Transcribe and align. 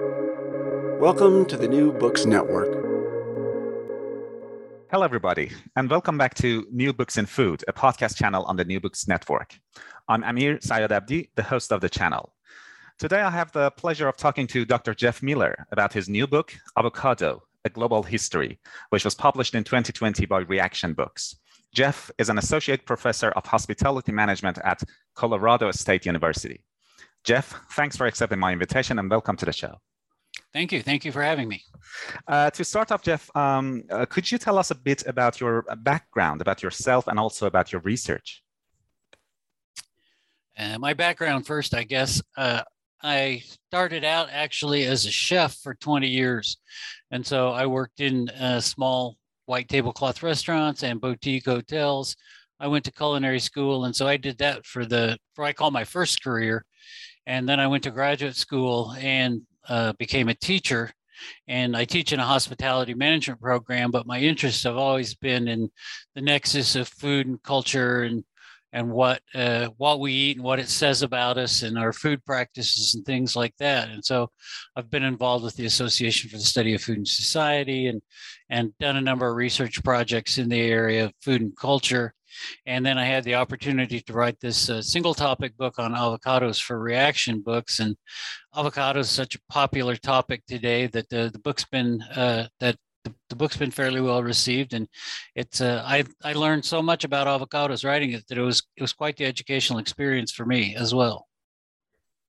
Welcome 0.00 1.46
to 1.46 1.56
the 1.56 1.68
New 1.68 1.92
Books 1.92 2.26
Network. 2.26 2.72
Hello, 4.90 5.04
everybody, 5.04 5.52
and 5.76 5.88
welcome 5.88 6.18
back 6.18 6.34
to 6.34 6.66
New 6.72 6.92
Books 6.92 7.16
in 7.16 7.26
Food, 7.26 7.64
a 7.68 7.72
podcast 7.72 8.16
channel 8.16 8.42
on 8.46 8.56
the 8.56 8.64
New 8.64 8.80
Books 8.80 9.06
Network. 9.06 9.56
I'm 10.08 10.24
Amir 10.24 10.56
Sayadabdi, 10.56 11.28
the 11.36 11.44
host 11.44 11.72
of 11.72 11.80
the 11.80 11.88
channel. 11.88 12.34
Today, 12.98 13.20
I 13.20 13.30
have 13.30 13.52
the 13.52 13.70
pleasure 13.70 14.08
of 14.08 14.16
talking 14.16 14.48
to 14.48 14.64
Dr. 14.64 14.94
Jeff 14.94 15.22
Miller 15.22 15.64
about 15.70 15.92
his 15.92 16.08
new 16.08 16.26
book, 16.26 16.52
Avocado 16.76 17.44
A 17.64 17.70
Global 17.70 18.02
History, 18.02 18.58
which 18.90 19.04
was 19.04 19.14
published 19.14 19.54
in 19.54 19.62
2020 19.62 20.26
by 20.26 20.42
Reaktion 20.42 20.92
Books. 20.92 21.36
Jeff 21.72 22.10
is 22.18 22.30
an 22.30 22.38
associate 22.38 22.84
professor 22.84 23.30
of 23.30 23.46
hospitality 23.46 24.10
management 24.10 24.58
at 24.64 24.82
Colorado 25.14 25.70
State 25.70 26.04
University. 26.04 26.64
Jeff, 27.24 27.58
thanks 27.72 27.96
for 27.96 28.06
accepting 28.06 28.38
my 28.38 28.52
invitation 28.52 28.98
and 28.98 29.10
welcome 29.10 29.34
to 29.36 29.46
the 29.46 29.52
show. 29.52 29.80
Thank 30.52 30.72
you. 30.72 30.82
Thank 30.82 31.06
you 31.06 31.10
for 31.10 31.22
having 31.22 31.48
me. 31.48 31.62
Uh, 32.28 32.50
to 32.50 32.62
start 32.64 32.92
off, 32.92 33.02
Jeff, 33.02 33.34
um, 33.34 33.82
uh, 33.90 34.04
could 34.04 34.30
you 34.30 34.36
tell 34.36 34.58
us 34.58 34.70
a 34.70 34.74
bit 34.74 35.06
about 35.06 35.40
your 35.40 35.62
background, 35.78 36.42
about 36.42 36.62
yourself, 36.62 37.08
and 37.08 37.18
also 37.18 37.46
about 37.46 37.72
your 37.72 37.80
research? 37.80 38.42
Uh, 40.56 40.78
my 40.78 40.92
background 40.92 41.46
first, 41.46 41.74
I 41.74 41.82
guess. 41.82 42.22
Uh, 42.36 42.62
I 43.02 43.42
started 43.68 44.04
out 44.04 44.28
actually 44.30 44.84
as 44.84 45.06
a 45.06 45.10
chef 45.10 45.56
for 45.56 45.74
20 45.74 46.06
years. 46.06 46.58
And 47.10 47.26
so 47.26 47.48
I 47.48 47.66
worked 47.66 48.00
in 48.00 48.28
uh, 48.28 48.60
small 48.60 49.16
white 49.46 49.68
tablecloth 49.68 50.22
restaurants 50.22 50.82
and 50.82 51.00
boutique 51.00 51.46
hotels. 51.46 52.16
I 52.60 52.68
went 52.68 52.84
to 52.84 52.92
culinary 52.92 53.40
school. 53.40 53.86
And 53.86 53.96
so 53.96 54.06
I 54.06 54.18
did 54.18 54.38
that 54.38 54.64
for 54.66 54.84
the, 54.84 55.18
for 55.34 55.44
I 55.44 55.52
call 55.54 55.70
my 55.70 55.84
first 55.84 56.22
career. 56.22 56.64
And 57.26 57.48
then 57.48 57.60
I 57.60 57.66
went 57.66 57.84
to 57.84 57.90
graduate 57.90 58.36
school 58.36 58.94
and 58.98 59.42
uh, 59.68 59.92
became 59.94 60.28
a 60.28 60.34
teacher 60.34 60.92
and 61.48 61.76
I 61.76 61.84
teach 61.84 62.12
in 62.12 62.20
a 62.20 62.24
hospitality 62.24 62.94
management 62.94 63.40
program, 63.40 63.90
but 63.90 64.06
my 64.06 64.18
interests 64.18 64.64
have 64.64 64.76
always 64.76 65.14
been 65.14 65.48
in 65.48 65.70
the 66.14 66.20
nexus 66.20 66.76
of 66.76 66.88
food 66.88 67.26
and 67.26 67.42
culture 67.42 68.02
and 68.02 68.24
and 68.72 68.90
what 68.90 69.22
uh, 69.36 69.68
what 69.76 70.00
we 70.00 70.12
eat 70.12 70.36
and 70.36 70.44
what 70.44 70.58
it 70.58 70.68
says 70.68 71.02
about 71.02 71.38
us 71.38 71.62
and 71.62 71.78
our 71.78 71.92
food 71.92 72.24
practices 72.24 72.94
and 72.94 73.04
things 73.06 73.36
like 73.36 73.54
that. 73.58 73.88
And 73.88 74.04
so 74.04 74.30
I've 74.74 74.90
been 74.90 75.04
involved 75.04 75.44
with 75.44 75.54
the 75.54 75.66
Association 75.66 76.28
for 76.28 76.38
the 76.38 76.42
Study 76.42 76.74
of 76.74 76.82
Food 76.82 76.96
and 76.98 77.08
Society 77.08 77.86
and 77.86 78.02
and 78.50 78.76
done 78.78 78.96
a 78.96 79.00
number 79.00 79.28
of 79.28 79.36
research 79.36 79.82
projects 79.84 80.38
in 80.38 80.48
the 80.48 80.60
area 80.60 81.04
of 81.04 81.12
food 81.22 81.40
and 81.40 81.56
culture. 81.56 82.14
And 82.66 82.84
then 82.84 82.98
I 82.98 83.04
had 83.04 83.24
the 83.24 83.34
opportunity 83.36 84.00
to 84.00 84.12
write 84.12 84.40
this 84.40 84.70
uh, 84.70 84.82
single 84.82 85.14
topic 85.14 85.56
book 85.56 85.78
on 85.78 85.94
avocados 85.94 86.60
for 86.62 86.78
Reaktion 86.78 87.42
books. 87.42 87.80
And 87.80 87.96
avocados 88.54 89.00
is 89.00 89.10
such 89.10 89.34
a 89.34 89.40
popular 89.48 89.96
topic 89.96 90.42
today 90.46 90.86
that 90.88 91.08
the, 91.08 91.30
the 91.32 91.38
book's 91.38 91.64
been 91.64 92.02
uh, 92.02 92.48
that 92.60 92.76
the, 93.04 93.14
the, 93.28 93.36
book's 93.36 93.56
been 93.56 93.70
fairly 93.70 94.00
well 94.00 94.22
received. 94.22 94.72
And 94.72 94.88
it's 95.34 95.60
uh, 95.60 95.82
I, 95.86 96.04
I 96.22 96.32
learned 96.32 96.64
so 96.64 96.82
much 96.82 97.04
about 97.04 97.26
avocados 97.26 97.84
writing 97.84 98.12
it 98.12 98.26
that 98.28 98.38
it 98.38 98.42
was 98.42 98.62
it 98.76 98.82
was 98.82 98.92
quite 98.92 99.16
the 99.16 99.26
educational 99.26 99.78
experience 99.78 100.32
for 100.32 100.46
me 100.46 100.74
as 100.76 100.94
well. 100.94 101.26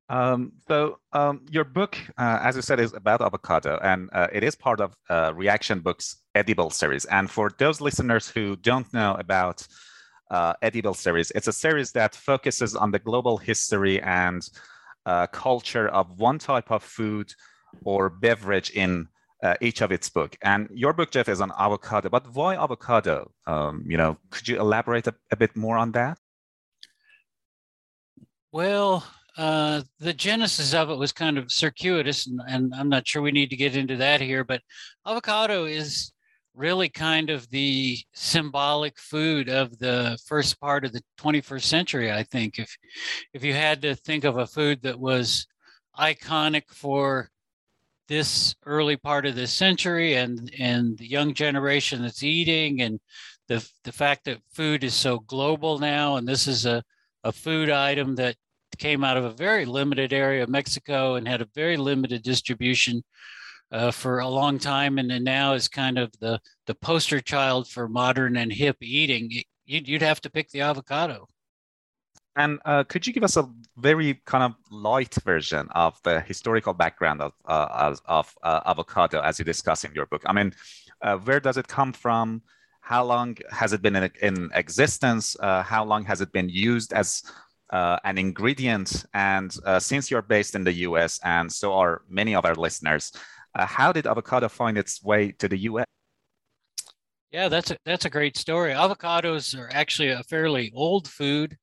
Um, 0.07 0.51
so 0.67 0.99
um, 1.13 1.45
your 1.49 1.63
book 1.63 1.97
uh, 2.17 2.39
as 2.41 2.55
you 2.55 2.61
said 2.61 2.79
is 2.79 2.93
about 2.93 3.21
avocado 3.21 3.79
and 3.81 4.09
uh, 4.13 4.27
it 4.31 4.43
is 4.43 4.55
part 4.55 4.79
of 4.79 4.93
uh, 5.09 5.33
Reaktion 5.33 5.81
books 5.81 6.17
edible 6.35 6.69
series. 6.69 7.05
And 7.05 7.31
for 7.31 7.49
those 7.57 7.81
listeners 7.81 8.29
who 8.29 8.55
don't 8.57 8.91
know 8.93 9.15
about 9.15 9.65
uh, 10.31 10.53
edible 10.61 10.93
series. 10.93 11.31
It's 11.31 11.47
a 11.47 11.53
series 11.53 11.91
that 11.91 12.15
focuses 12.15 12.75
on 12.75 12.91
the 12.91 12.99
global 12.99 13.37
history 13.37 14.01
and 14.01 14.47
uh, 15.05 15.27
culture 15.27 15.87
of 15.89 16.19
one 16.19 16.39
type 16.39 16.71
of 16.71 16.83
food 16.83 17.33
or 17.83 18.09
beverage 18.09 18.71
in 18.71 19.07
uh, 19.43 19.55
each 19.61 19.81
of 19.81 19.91
its 19.91 20.09
book. 20.09 20.35
And 20.41 20.69
your 20.73 20.93
book, 20.93 21.11
Jeff, 21.11 21.29
is 21.29 21.41
on 21.41 21.51
avocado. 21.57 22.09
But 22.09 22.33
why 22.33 22.55
avocado? 22.55 23.31
Um, 23.45 23.83
you 23.87 23.97
know, 23.97 24.17
could 24.31 24.47
you 24.47 24.59
elaborate 24.59 25.07
a, 25.07 25.15
a 25.31 25.35
bit 25.35 25.55
more 25.55 25.77
on 25.77 25.91
that? 25.91 26.17
Well, 28.51 29.05
uh, 29.37 29.81
the 29.99 30.13
genesis 30.13 30.73
of 30.73 30.89
it 30.89 30.97
was 30.97 31.11
kind 31.11 31.37
of 31.37 31.51
circuitous, 31.51 32.25
and, 32.25 32.39
and, 32.47 32.73
I'm 32.73 32.87
not 32.87 33.05
sure 33.05 33.21
we 33.21 33.33
need 33.33 33.49
to 33.49 33.57
get 33.57 33.75
into 33.75 33.97
that 33.97 34.21
here. 34.21 34.45
But 34.45 34.61
avocado 35.05 35.65
is 35.65 36.13
really 36.55 36.89
kind 36.89 37.29
of 37.29 37.49
the 37.49 37.97
symbolic 38.13 38.97
food 38.97 39.49
of 39.49 39.77
the 39.77 40.17
first 40.25 40.59
part 40.59 40.85
of 40.85 40.91
the 40.93 41.01
21st 41.19 41.63
century 41.63 42.11
i 42.11 42.23
think. 42.23 42.59
If 42.59 42.75
if 43.33 43.43
you 43.43 43.53
had 43.53 43.81
to 43.83 43.95
think 43.95 44.23
of 44.23 44.37
a 44.37 44.47
food 44.47 44.81
that 44.83 44.99
was 44.99 45.47
iconic 45.99 46.63
for 46.69 47.29
this 48.07 48.55
early 48.65 48.97
part 48.97 49.25
of 49.25 49.35
the 49.35 49.47
century 49.47 50.15
and 50.15 50.51
and 50.59 50.97
the 50.97 51.07
young 51.07 51.33
generation 51.33 52.01
that's 52.01 52.23
eating 52.23 52.81
and 52.81 52.99
the 53.47 53.67
the 53.83 53.91
fact 53.91 54.25
that 54.25 54.41
food 54.51 54.83
is 54.83 54.93
so 54.93 55.19
global 55.19 55.79
now 55.79 56.17
and 56.17 56.27
this 56.27 56.47
is 56.47 56.65
a 56.65 56.83
a 57.23 57.31
food 57.31 57.69
item 57.69 58.15
that 58.15 58.35
came 58.77 59.03
out 59.03 59.17
of 59.17 59.23
a 59.23 59.31
very 59.31 59.65
limited 59.65 60.13
area 60.13 60.43
of 60.43 60.49
Mexico 60.49 61.15
and 61.15 61.27
had 61.27 61.41
a 61.41 61.47
very 61.55 61.77
limited 61.77 62.21
distribution 62.23 63.03
uh, 63.71 63.91
for 63.91 64.19
a 64.19 64.27
long 64.27 64.59
time, 64.59 64.97
and 64.99 65.09
then 65.09 65.23
now 65.23 65.53
is 65.53 65.67
kind 65.67 65.97
of 65.97 66.11
the 66.19 66.39
the 66.67 66.75
poster 66.75 67.19
child 67.19 67.67
for 67.67 67.87
modern 67.87 68.37
and 68.37 68.51
hip 68.51 68.77
eating. 68.81 69.31
You'd, 69.65 69.87
you'd 69.87 70.01
have 70.01 70.21
to 70.21 70.29
pick 70.29 70.49
the 70.49 70.61
avocado. 70.61 71.27
And 72.35 72.59
uh, 72.65 72.83
could 72.83 73.07
you 73.07 73.13
give 73.13 73.23
us 73.23 73.37
a 73.37 73.49
very 73.77 74.21
kind 74.25 74.43
of 74.43 74.55
light 74.69 75.15
version 75.23 75.69
of 75.71 75.97
the 76.03 76.19
historical 76.19 76.73
background 76.73 77.21
of 77.21 77.31
uh, 77.45 77.95
of 78.05 78.35
uh, 78.43 78.59
avocado 78.65 79.21
as 79.21 79.39
you 79.39 79.45
discuss 79.45 79.83
in 79.83 79.93
your 79.93 80.05
book? 80.05 80.21
I 80.25 80.33
mean, 80.33 80.53
uh, 81.01 81.17
where 81.17 81.39
does 81.39 81.57
it 81.57 81.67
come 81.67 81.93
from? 81.93 82.41
How 82.81 83.03
long 83.03 83.37
has 83.51 83.73
it 83.73 83.81
been 83.81 83.95
in, 83.95 84.11
in 84.21 84.49
existence? 84.53 85.37
Uh, 85.39 85.63
how 85.63 85.85
long 85.85 86.03
has 86.05 86.21
it 86.21 86.31
been 86.33 86.49
used 86.49 86.93
as 86.93 87.23
uh, 87.71 87.97
an 88.03 88.17
ingredient? 88.17 89.05
And 89.13 89.51
since 89.79 90.11
you're 90.11 90.21
based 90.21 90.55
in 90.55 90.65
the 90.65 90.73
U.S. 90.89 91.19
and 91.23 91.51
so 91.51 91.73
are 91.73 92.01
many 92.09 92.35
of 92.35 92.45
our 92.45 92.53
listeners, 92.53 93.13
uh, 93.55 93.65
how 93.65 93.91
did 93.91 94.05
avocado 94.05 94.49
find 94.49 94.77
its 94.77 95.03
way 95.03 95.31
to 95.39 95.47
the 95.47 95.57
U.S.? 95.57 95.85
Yeah, 97.31 97.49
that's 97.49 97.71
a, 97.71 97.77
that's 97.85 98.05
a 98.05 98.09
great 98.09 98.37
story. 98.37 98.71
Avocados 98.73 99.57
are 99.57 99.69
actually 99.73 100.09
a 100.09 100.23
fairly 100.23 100.71
old 100.75 101.07
food. 101.07 101.57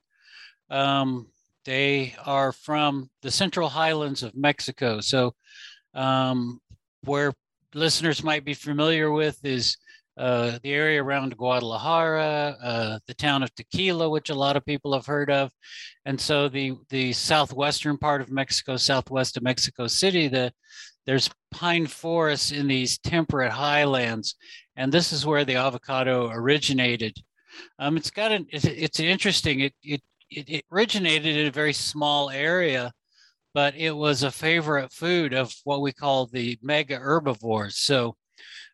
Um, 0.71 1.29
they 1.65 2.15
are 2.27 2.53
from 2.53 3.09
the 3.23 3.31
central 3.31 3.69
highlands 3.69 4.23
of 4.23 4.35
Mexico. 4.35 5.01
So, 5.01 5.35
um, 5.95 6.61
where 7.05 7.33
listeners 7.75 8.25
might 8.25 8.45
be 8.45 8.55
familiar 8.55 9.13
with 9.13 9.39
is 9.45 9.77
the 10.17 10.71
area 10.71 11.03
around 11.03 11.37
Guadalajara, 11.37 12.57
uh, 12.63 12.99
the 13.07 13.15
town 13.15 13.43
of 13.43 13.55
Tequila, 13.55 14.09
which 14.09 14.31
a 14.31 14.35
lot 14.35 14.57
of 14.57 14.65
people 14.65 14.93
have 14.93 15.07
heard 15.07 15.31
of, 15.31 15.51
and 16.05 16.21
so 16.21 16.49
the 16.49 16.75
the 16.91 17.13
southwestern 17.13 17.97
part 17.99 18.21
of 18.21 18.31
Mexico, 18.31 18.77
southwest 18.77 19.37
of 19.37 19.43
Mexico 19.43 19.87
City, 19.87 20.29
the 20.29 20.53
there's 21.07 21.31
pine 21.51 21.87
forests 21.87 22.53
in 22.53 22.69
these 22.69 22.99
temperate 22.99 23.53
highlands, 23.53 24.37
and 24.77 24.93
this 24.93 25.13
is 25.13 25.27
where 25.27 25.45
the 25.45 25.57
avocado 25.57 26.31
originated. 26.31 27.17
Um, 27.79 27.97
it's 27.97 28.11
got 28.11 28.33
an 28.33 28.47
it's, 28.51 28.65
it's 28.65 29.01
interesting. 29.01 29.61
It, 29.61 29.75
it 29.83 30.03
it 30.31 30.65
originated 30.73 31.37
in 31.37 31.47
a 31.47 31.51
very 31.51 31.73
small 31.73 32.31
area, 32.31 32.93
but 33.55 33.75
it 33.77 33.93
was 33.93 34.23
a 34.23 34.31
favorite 34.31 34.93
food 34.93 35.35
of 35.35 35.53
what 35.65 35.83
we 35.83 35.93
call 35.93 36.27
the 36.27 36.59
mega 36.63 36.97
herbivores. 36.97 37.79
So 37.79 38.17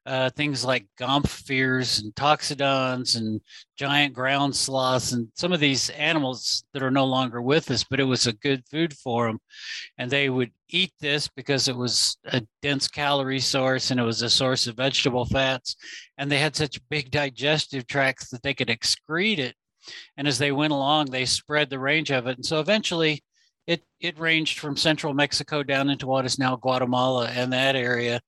uh, 0.09 0.31
things 0.31 0.65
like 0.65 0.87
gomphotheres 0.99 2.03
and 2.03 2.15
toxodons 2.15 3.15
and 3.15 3.43
giant 3.77 4.15
ground 4.15 4.57
sloths 4.57 5.13
and 5.13 5.29
some 5.35 5.53
of 5.53 5.61
these 5.61 5.91
animals 5.91 6.65
that 6.73 6.83
are 6.83 6.91
no 6.91 7.05
longer 7.05 7.43
with 7.43 7.71
us, 7.71 7.85
but 7.85 8.01
it 8.01 8.05
was 8.05 8.27
a 8.27 8.33
good 8.33 8.65
food 8.71 8.95
for 8.95 9.27
them. 9.27 9.39
And 9.99 10.11
they 10.11 10.31
would 10.31 10.51
eat 10.71 10.93
this 10.99 11.29
because 11.29 11.69
it 11.69 11.77
was 11.77 12.17
a 12.25 12.43
dense 12.63 12.89
calorie 12.89 13.39
source 13.39 13.91
and 13.91 14.01
it 14.01 14.05
was 14.05 14.23
a 14.23 14.31
source 14.31 14.67
of 14.67 14.77
vegetable 14.77 15.27
fats. 15.27 15.77
And 16.17 16.31
they 16.31 16.39
had 16.39 16.57
such 16.57 16.81
big 16.89 17.11
digestive 17.11 17.87
tracts 17.87 18.31
that 18.31 18.43
they 18.43 18.55
could 18.55 18.69
excrete 18.69 19.39
it. 19.39 19.57
And 20.17 20.27
as 20.27 20.39
they 20.39 20.53
went 20.53 20.73
along, 20.73 21.07
they 21.07 21.27
spread 21.27 21.69
the 21.69 21.79
range 21.79 22.11
of 22.11 22.27
it. 22.27 22.37
And 22.37 22.47
so 22.47 22.61
eventually, 22.61 23.23
it, 23.69 23.83
it 24.01 24.19
ranged 24.19 24.59
from 24.59 24.79
central 24.79 25.13
Mexico 25.13 25.63
down 25.63 25.91
into 25.91 26.07
what 26.07 26.25
is 26.25 26.39
now 26.39 26.57
Guatemala 26.57 27.29
and 27.29 27.53
that 27.53 27.77
area. 27.77 28.19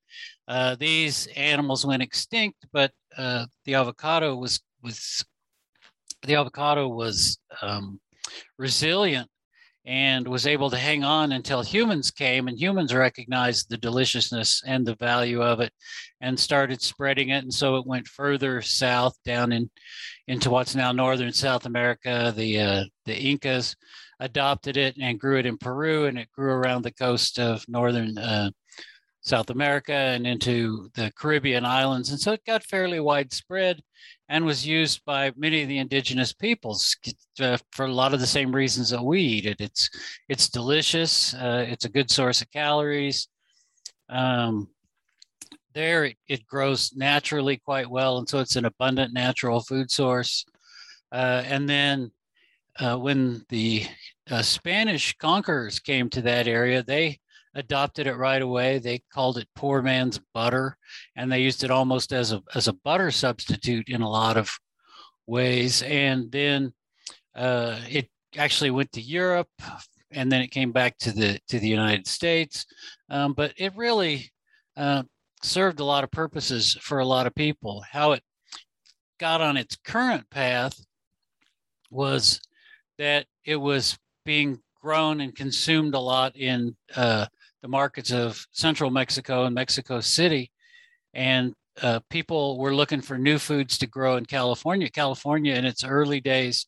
Uh, 0.47 0.75
these 0.75 1.27
animals 1.35 1.83
went 1.83 2.03
extinct, 2.03 2.63
but 2.71 2.91
uh, 3.17 3.47
the 3.65 3.73
avocado 3.73 4.35
was 4.35 4.61
was 4.83 5.25
the 6.21 6.35
avocado 6.35 6.87
was 6.87 7.39
um, 7.63 7.99
resilient 8.59 9.27
and 9.83 10.27
was 10.27 10.45
able 10.45 10.69
to 10.69 10.77
hang 10.77 11.03
on 11.03 11.31
until 11.31 11.63
humans 11.63 12.11
came 12.11 12.47
and 12.47 12.59
humans 12.59 12.93
recognized 12.93 13.67
the 13.67 13.77
deliciousness 13.77 14.61
and 14.67 14.85
the 14.85 14.95
value 14.95 15.41
of 15.41 15.59
it 15.59 15.73
and 16.21 16.39
started 16.39 16.79
spreading 16.83 17.29
it 17.29 17.43
and 17.43 17.53
so 17.53 17.77
it 17.77 17.87
went 17.87 18.07
further 18.07 18.61
south 18.61 19.17
down 19.25 19.51
in 19.51 19.71
into 20.27 20.51
what's 20.51 20.75
now 20.75 20.91
northern 20.91 21.33
south 21.33 21.65
america 21.65 22.31
the 22.35 22.59
uh, 22.59 22.83
the 23.05 23.17
incas 23.19 23.75
adopted 24.21 24.77
it 24.77 24.95
and 25.01 25.19
grew 25.19 25.37
it 25.37 25.45
in 25.45 25.57
peru 25.57 26.05
and 26.05 26.17
it 26.17 26.31
grew 26.31 26.53
around 26.53 26.83
the 26.83 26.93
coast 26.93 27.39
of 27.39 27.65
northern 27.67 28.17
uh, 28.17 28.49
South 29.21 29.49
America 29.49 29.93
and 29.93 30.25
into 30.25 30.89
the 30.95 31.11
Caribbean 31.15 31.65
islands. 31.65 32.09
And 32.09 32.19
so 32.19 32.31
it 32.31 32.45
got 32.45 32.63
fairly 32.63 32.99
widespread 32.99 33.81
and 34.29 34.45
was 34.45 34.65
used 34.65 35.03
by 35.05 35.31
many 35.35 35.61
of 35.61 35.67
the 35.67 35.77
indigenous 35.77 36.33
peoples 36.33 36.95
uh, 37.39 37.57
for 37.71 37.85
a 37.85 37.93
lot 37.93 38.13
of 38.13 38.19
the 38.19 38.27
same 38.27 38.55
reasons 38.55 38.89
that 38.89 39.03
we 39.03 39.21
eat 39.21 39.45
it. 39.45 39.59
It's, 39.59 39.89
it's 40.29 40.49
delicious, 40.49 41.33
uh, 41.33 41.65
it's 41.67 41.85
a 41.85 41.89
good 41.89 42.09
source 42.09 42.41
of 42.41 42.49
calories. 42.51 43.27
Um, 44.09 44.69
there, 45.73 46.05
it, 46.05 46.17
it, 46.27 46.45
grows 46.47 46.91
naturally 46.95 47.57
quite 47.57 47.89
well. 47.89 48.17
And 48.17 48.27
so 48.27 48.39
it's 48.39 48.57
an 48.57 48.65
abundant 48.65 49.13
natural 49.13 49.61
food 49.61 49.89
source. 49.89 50.45
Uh, 51.11 51.43
and 51.45 51.69
then 51.69 52.11
uh, 52.79 52.97
when 52.97 53.43
the 53.49 53.85
uh, 54.29 54.41
Spanish 54.41 55.15
conquerors 55.17 55.79
came 55.79 56.09
to 56.09 56.21
that 56.21 56.47
area, 56.47 56.83
they 56.83 57.19
adopted 57.55 58.07
it 58.07 58.15
right 58.15 58.41
away. 58.41 58.79
They 58.79 59.03
called 59.11 59.37
it 59.37 59.47
poor 59.55 59.81
man's 59.81 60.19
butter, 60.33 60.77
and 61.15 61.31
they 61.31 61.41
used 61.41 61.63
it 61.63 61.71
almost 61.71 62.13
as 62.13 62.31
a 62.31 62.41
as 62.55 62.67
a 62.67 62.73
butter 62.73 63.11
substitute 63.11 63.89
in 63.89 64.01
a 64.01 64.09
lot 64.09 64.37
of 64.37 64.51
ways. 65.27 65.81
And 65.83 66.31
then 66.31 66.73
uh, 67.35 67.79
it 67.89 68.09
actually 68.37 68.71
went 68.71 68.91
to 68.93 69.01
Europe, 69.01 69.49
and 70.11 70.31
then 70.31 70.41
it 70.41 70.51
came 70.51 70.71
back 70.71 70.97
to 70.99 71.11
the 71.11 71.39
to 71.49 71.59
the 71.59 71.67
United 71.67 72.07
States. 72.07 72.65
Um, 73.09 73.33
but 73.33 73.53
it 73.57 73.75
really 73.75 74.31
uh, 74.77 75.03
served 75.43 75.79
a 75.79 75.85
lot 75.85 76.03
of 76.03 76.11
purposes 76.11 76.77
for 76.81 76.99
a 76.99 77.05
lot 77.05 77.27
of 77.27 77.35
people. 77.35 77.83
How 77.89 78.13
it 78.13 78.23
got 79.19 79.41
on 79.41 79.57
its 79.57 79.75
current 79.75 80.29
path 80.29 80.79
was 81.89 82.39
that 83.01 83.25
it 83.45 83.55
was 83.55 83.97
being 84.25 84.59
grown 84.79 85.21
and 85.21 85.35
consumed 85.35 85.95
a 85.95 85.99
lot 85.99 86.35
in 86.35 86.75
uh, 86.95 87.25
the 87.63 87.67
markets 87.67 88.11
of 88.11 88.45
central 88.51 88.91
Mexico 88.91 89.45
and 89.45 89.55
Mexico 89.55 89.99
City. 89.99 90.51
And 91.15 91.55
uh, 91.81 92.01
people 92.11 92.59
were 92.59 92.75
looking 92.75 93.01
for 93.01 93.17
new 93.17 93.39
foods 93.39 93.79
to 93.79 93.87
grow 93.87 94.17
in 94.17 94.27
California. 94.27 94.87
California, 94.87 95.55
in 95.55 95.65
its 95.65 95.83
early 95.83 96.21
days, 96.21 96.67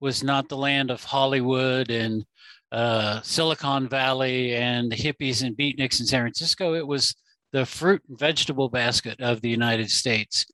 was 0.00 0.22
not 0.22 0.50
the 0.50 0.56
land 0.58 0.90
of 0.90 1.02
Hollywood 1.02 1.90
and 1.90 2.26
uh, 2.70 3.22
Silicon 3.22 3.88
Valley 3.88 4.54
and 4.54 4.92
the 4.92 4.96
hippies 4.96 5.42
and 5.42 5.56
beatniks 5.56 5.98
in 5.98 6.06
San 6.06 6.20
Francisco. 6.20 6.74
It 6.74 6.86
was 6.86 7.14
the 7.52 7.64
fruit 7.64 8.02
and 8.06 8.18
vegetable 8.18 8.68
basket 8.68 9.18
of 9.22 9.40
the 9.40 9.48
United 9.48 9.90
States. 9.90 10.44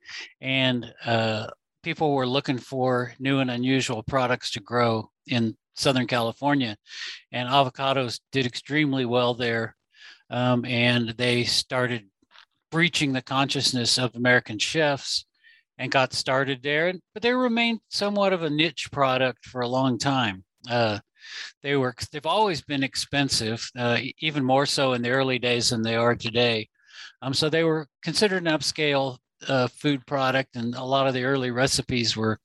And 0.41 0.87
uh, 1.05 1.49
people 1.87 2.15
were 2.15 2.27
looking 2.27 2.59
for 2.59 3.15
new 3.21 3.39
and 3.39 3.49
unusual 3.49 4.03
products 4.03 4.51
to 4.51 4.59
grow 4.59 5.09
in 5.29 5.57
Southern 5.77 6.09
California. 6.09 6.77
And 7.31 7.49
avocados 7.49 8.19
did 8.33 8.45
extremely 8.45 9.05
well 9.05 9.35
there. 9.35 9.77
Um, 10.29 10.65
and 10.65 11.11
they 11.11 11.45
started 11.45 12.09
breaching 12.73 13.13
the 13.13 13.23
consciousness 13.23 13.99
of 13.99 14.17
American 14.17 14.59
chefs 14.59 15.27
and 15.79 15.93
got 15.93 16.13
started 16.13 16.61
there. 16.61 16.93
But 17.15 17.23
they 17.23 17.33
remained 17.33 17.79
somewhat 17.89 18.33
of 18.33 18.43
a 18.43 18.51
niche 18.51 18.91
product 18.91 19.45
for 19.45 19.61
a 19.61 19.69
long 19.69 19.97
time. 19.97 20.43
Uh, 20.69 20.99
they 21.63 21.77
were 21.77 21.95
they've 22.11 22.27
always 22.27 22.63
been 22.63 22.83
expensive, 22.83 23.65
uh, 23.79 23.99
even 24.19 24.43
more 24.43 24.67
so 24.67 24.95
in 24.95 25.03
the 25.03 25.11
early 25.11 25.39
days 25.39 25.71
than 25.71 25.83
they 25.83 25.95
are 25.95 26.17
today. 26.17 26.69
Um, 27.23 27.33
so 27.33 27.49
they 27.49 27.63
were 27.63 27.87
considered 28.03 28.45
an 28.45 28.53
upscale 28.53 29.19
uh, 29.49 29.69
food 29.69 30.07
product, 30.07 30.57
and 30.57 30.75
a 30.75 30.85
lot 30.85 31.07
of 31.07 31.15
the 31.15 31.25
early 31.25 31.51
recipes 31.51 32.17
were 32.17 32.39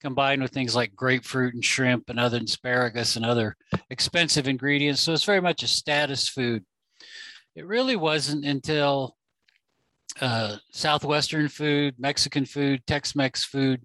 combined 0.00 0.42
with 0.42 0.50
things 0.50 0.74
like 0.74 0.96
grapefruit 0.96 1.54
and 1.54 1.64
shrimp 1.64 2.08
and 2.08 2.18
other 2.18 2.38
asparagus 2.38 3.16
and 3.16 3.24
other 3.24 3.56
expensive 3.90 4.48
ingredients. 4.48 5.00
So 5.00 5.12
it's 5.12 5.24
very 5.24 5.40
much 5.40 5.62
a 5.62 5.68
status 5.68 6.28
food. 6.28 6.64
It 7.54 7.66
really 7.66 7.96
wasn't 7.96 8.44
until 8.44 9.16
uh, 10.20 10.56
Southwestern 10.72 11.48
food, 11.48 11.94
Mexican 11.98 12.44
food, 12.44 12.86
Tex 12.86 13.14
Mex 13.14 13.44
food 13.44 13.82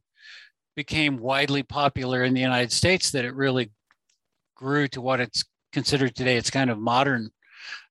became 0.75 1.17
widely 1.17 1.63
popular 1.63 2.23
in 2.23 2.33
the 2.33 2.41
United 2.41 2.71
States 2.71 3.11
that 3.11 3.25
it 3.25 3.35
really 3.35 3.71
grew 4.55 4.87
to 4.87 5.01
what 5.01 5.19
it's 5.19 5.43
considered 5.71 6.15
today. 6.15 6.37
It's 6.37 6.49
kind 6.49 6.69
of 6.69 6.79
modern 6.79 7.29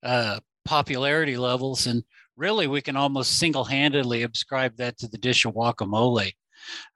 uh, 0.02 0.40
popularity 0.64 1.36
levels. 1.36 1.86
And 1.86 2.04
really 2.36 2.66
we 2.66 2.80
can 2.80 2.96
almost 2.96 3.38
single-handedly 3.38 4.22
ascribe 4.22 4.76
that 4.76 4.98
to 4.98 5.08
the 5.08 5.18
dish 5.18 5.44
of 5.44 5.54
guacamole. 5.54 6.32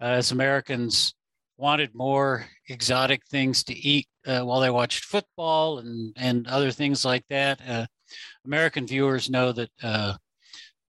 Uh, 0.00 0.04
as 0.04 0.32
Americans 0.32 1.14
wanted 1.56 1.94
more 1.94 2.46
exotic 2.68 3.22
things 3.26 3.64
to 3.64 3.74
eat 3.74 4.06
uh, 4.26 4.40
while 4.40 4.60
they 4.60 4.70
watched 4.70 5.04
football 5.04 5.78
and, 5.78 6.12
and 6.16 6.46
other 6.46 6.70
things 6.70 7.04
like 7.04 7.24
that, 7.28 7.60
uh, 7.66 7.86
American 8.44 8.86
viewers 8.86 9.30
know 9.30 9.52
that 9.52 9.70
uh, 9.82 10.14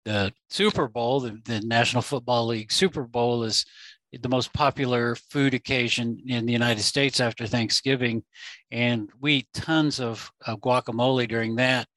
the 0.05 0.31
Super 0.49 0.87
Bowl, 0.87 1.19
the, 1.19 1.39
the 1.45 1.61
National 1.61 2.01
Football 2.01 2.47
League 2.47 2.71
Super 2.71 3.03
Bowl, 3.03 3.43
is 3.43 3.65
the 4.13 4.29
most 4.29 4.53
popular 4.53 5.15
food 5.15 5.53
occasion 5.53 6.17
in 6.27 6.45
the 6.45 6.53
United 6.53 6.81
States 6.81 7.19
after 7.19 7.45
Thanksgiving, 7.45 8.23
and 8.71 9.09
we 9.19 9.33
eat 9.33 9.47
tons 9.53 9.99
of, 9.99 10.31
of 10.45 10.61
guacamole 10.61 11.27
during 11.27 11.57
that. 11.57 11.87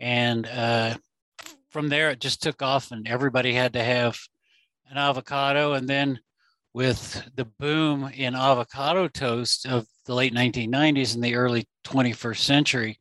And 0.00 0.46
uh, 0.46 0.96
from 1.70 1.88
there, 1.88 2.10
it 2.10 2.20
just 2.20 2.42
took 2.42 2.62
off, 2.62 2.90
and 2.90 3.06
everybody 3.08 3.52
had 3.52 3.72
to 3.74 3.82
have 3.82 4.18
an 4.90 4.96
avocado. 4.96 5.74
And 5.74 5.88
then, 5.88 6.20
with 6.74 7.22
the 7.34 7.44
boom 7.44 8.10
in 8.14 8.34
avocado 8.34 9.08
toast 9.08 9.66
of 9.66 9.86
the 10.06 10.14
late 10.14 10.34
1990s 10.34 11.14
and 11.14 11.24
the 11.24 11.34
early 11.34 11.66
21st 11.84 12.38
century, 12.38 13.00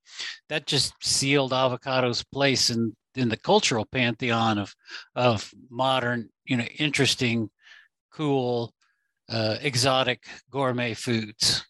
that 0.50 0.66
just 0.66 0.94
sealed 1.02 1.54
avocado's 1.54 2.24
place 2.24 2.70
in 2.70 2.96
in 3.16 3.28
the 3.28 3.38
cultural 3.38 3.86
pantheon 3.86 4.58
of 4.58 4.74
of 5.16 5.52
modern, 5.70 6.30
you 6.46 6.58
know, 6.58 6.68
interesting, 6.78 7.50
cool, 8.14 8.74
uh, 9.30 9.58
exotic 9.62 10.24
gourmet 10.50 10.94
foods. 10.94 11.66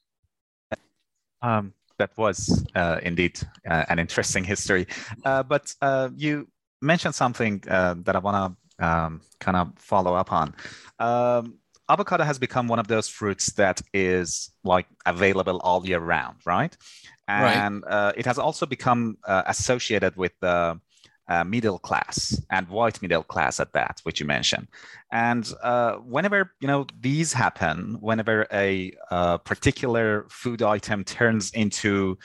Um, 1.41 1.73
that 1.97 2.17
was 2.17 2.65
uh, 2.75 2.99
indeed 3.03 3.39
uh, 3.69 3.85
an 3.89 3.99
interesting 3.99 4.43
history. 4.43 4.87
Uh, 5.23 5.43
but 5.43 5.73
uh, 5.81 6.09
you 6.15 6.47
mentioned 6.81 7.15
something 7.15 7.63
uh, 7.67 7.95
that 8.03 8.15
I 8.15 8.19
want 8.19 8.55
to 8.79 8.85
um, 8.85 9.21
kind 9.39 9.57
of 9.57 9.71
follow 9.77 10.13
up 10.15 10.31
on. 10.31 10.55
Um, 10.99 11.55
avocado 11.89 12.23
has 12.23 12.39
become 12.39 12.67
one 12.67 12.79
of 12.79 12.87
those 12.87 13.07
fruits 13.07 13.47
that 13.53 13.81
is 13.93 14.51
like 14.63 14.87
available 15.05 15.59
all 15.63 15.85
year 15.85 15.99
round, 15.99 16.37
right? 16.45 16.75
And 17.27 17.83
right. 17.83 17.91
Uh, 17.91 18.11
it 18.15 18.25
has 18.25 18.39
also 18.39 18.65
become 18.65 19.17
uh, 19.25 19.43
associated 19.47 20.15
with 20.15 20.31
the 20.39 20.79
uh, 21.27 21.43
middle 21.43 21.77
class 21.77 22.41
and 22.49 22.67
white 22.69 23.01
middle 23.01 23.23
class 23.23 23.59
at 23.59 23.71
that, 23.73 23.99
which 24.03 24.19
you 24.19 24.25
mentioned. 24.25 24.67
And 25.11 25.51
uh, 25.61 25.93
whenever 25.97 26.51
you 26.59 26.67
know 26.67 26.87
these 26.99 27.33
happen, 27.33 27.97
whenever 27.99 28.47
a 28.51 28.91
uh, 29.11 29.37
particular 29.37 30.25
food 30.29 30.63
item 30.63 31.03
turns 31.03 31.51
into 31.51 32.17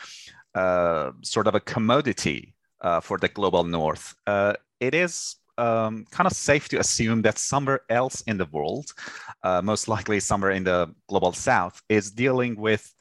uh, 0.55 1.11
sort 1.23 1.47
of 1.47 1.55
a 1.55 1.61
commodity 1.61 2.55
uh, 2.81 3.01
for 3.01 3.19
the 3.19 3.29
global 3.29 3.65
north, 3.65 4.15
uh, 4.27 4.55
it 4.81 4.95
is 4.95 5.37
um, 5.59 6.05
kind 6.11 6.27
of 6.27 6.33
safe 6.33 6.69
to 6.69 6.79
assume 6.79 7.23
that 7.23 7.39
somewhere 7.39 7.81
else 7.89 8.23
in 8.23 8.39
the 8.39 8.47
world, 8.47 8.93
uh, 9.43 9.63
most 9.63 9.89
likely 9.89 10.21
somewhere 10.21 10.51
in 10.51 10.65
the 10.65 10.93
global 11.09 11.33
south, 11.33 11.83
is 11.89 12.11
dealing 12.11 12.57
with 12.57 12.95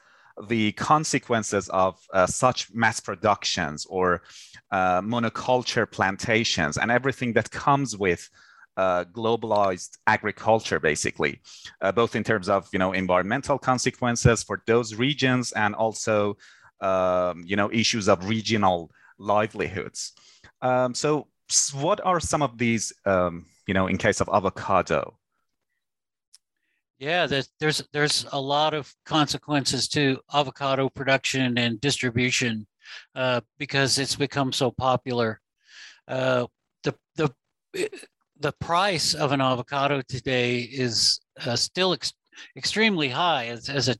the 0.48 0.72
consequences 0.72 1.68
of 1.68 1.96
uh, 2.12 2.26
such 2.26 2.72
mass 2.74 3.00
productions 3.00 3.86
or 3.86 4.22
uh, 4.72 5.00
monoculture 5.00 5.90
plantations 5.90 6.76
and 6.76 6.90
everything 6.90 7.32
that 7.32 7.50
comes 7.50 7.96
with 7.96 8.28
uh, 8.76 9.04
globalized 9.12 9.98
agriculture, 10.08 10.80
basically, 10.80 11.40
uh, 11.80 11.92
both 11.92 12.16
in 12.16 12.24
terms 12.24 12.48
of 12.48 12.68
you 12.72 12.78
know 12.78 12.92
environmental 12.92 13.58
consequences 13.58 14.42
for 14.42 14.62
those 14.66 14.96
regions 14.96 15.52
and 15.52 15.74
also 15.76 16.36
um, 16.80 17.44
you 17.46 17.54
know 17.54 17.70
issues 17.72 18.08
of 18.08 18.28
regional 18.28 18.90
livelihoods. 19.18 20.12
Um, 20.62 20.94
so, 20.94 21.28
what 21.72 22.00
are 22.04 22.20
some 22.20 22.42
of 22.42 22.58
these? 22.58 22.92
Um, 23.04 23.46
you 23.66 23.74
know, 23.74 23.86
in 23.86 23.96
case 23.98 24.20
of 24.20 24.28
avocado. 24.32 25.18
Yeah, 26.98 27.26
there's 27.26 27.48
there's 27.60 27.82
there's 27.92 28.26
a 28.32 28.40
lot 28.40 28.72
of 28.72 28.94
consequences 29.04 29.88
to 29.88 30.20
avocado 30.32 30.88
production 30.88 31.58
and 31.58 31.80
distribution 31.80 32.66
uh, 33.14 33.40
because 33.58 33.98
it's 33.98 34.16
become 34.16 34.52
so 34.52 34.70
popular. 34.70 35.40
Uh, 36.06 36.46
the 36.82 36.94
the 37.16 37.34
the 38.38 38.52
price 38.60 39.14
of 39.14 39.32
an 39.32 39.40
avocado 39.40 40.02
today 40.02 40.60
is 40.60 41.20
uh, 41.46 41.56
still 41.56 41.92
ex- 41.92 42.12
extremely 42.56 43.08
high 43.08 43.46
as, 43.46 43.68
as 43.68 43.88
a 43.88 43.96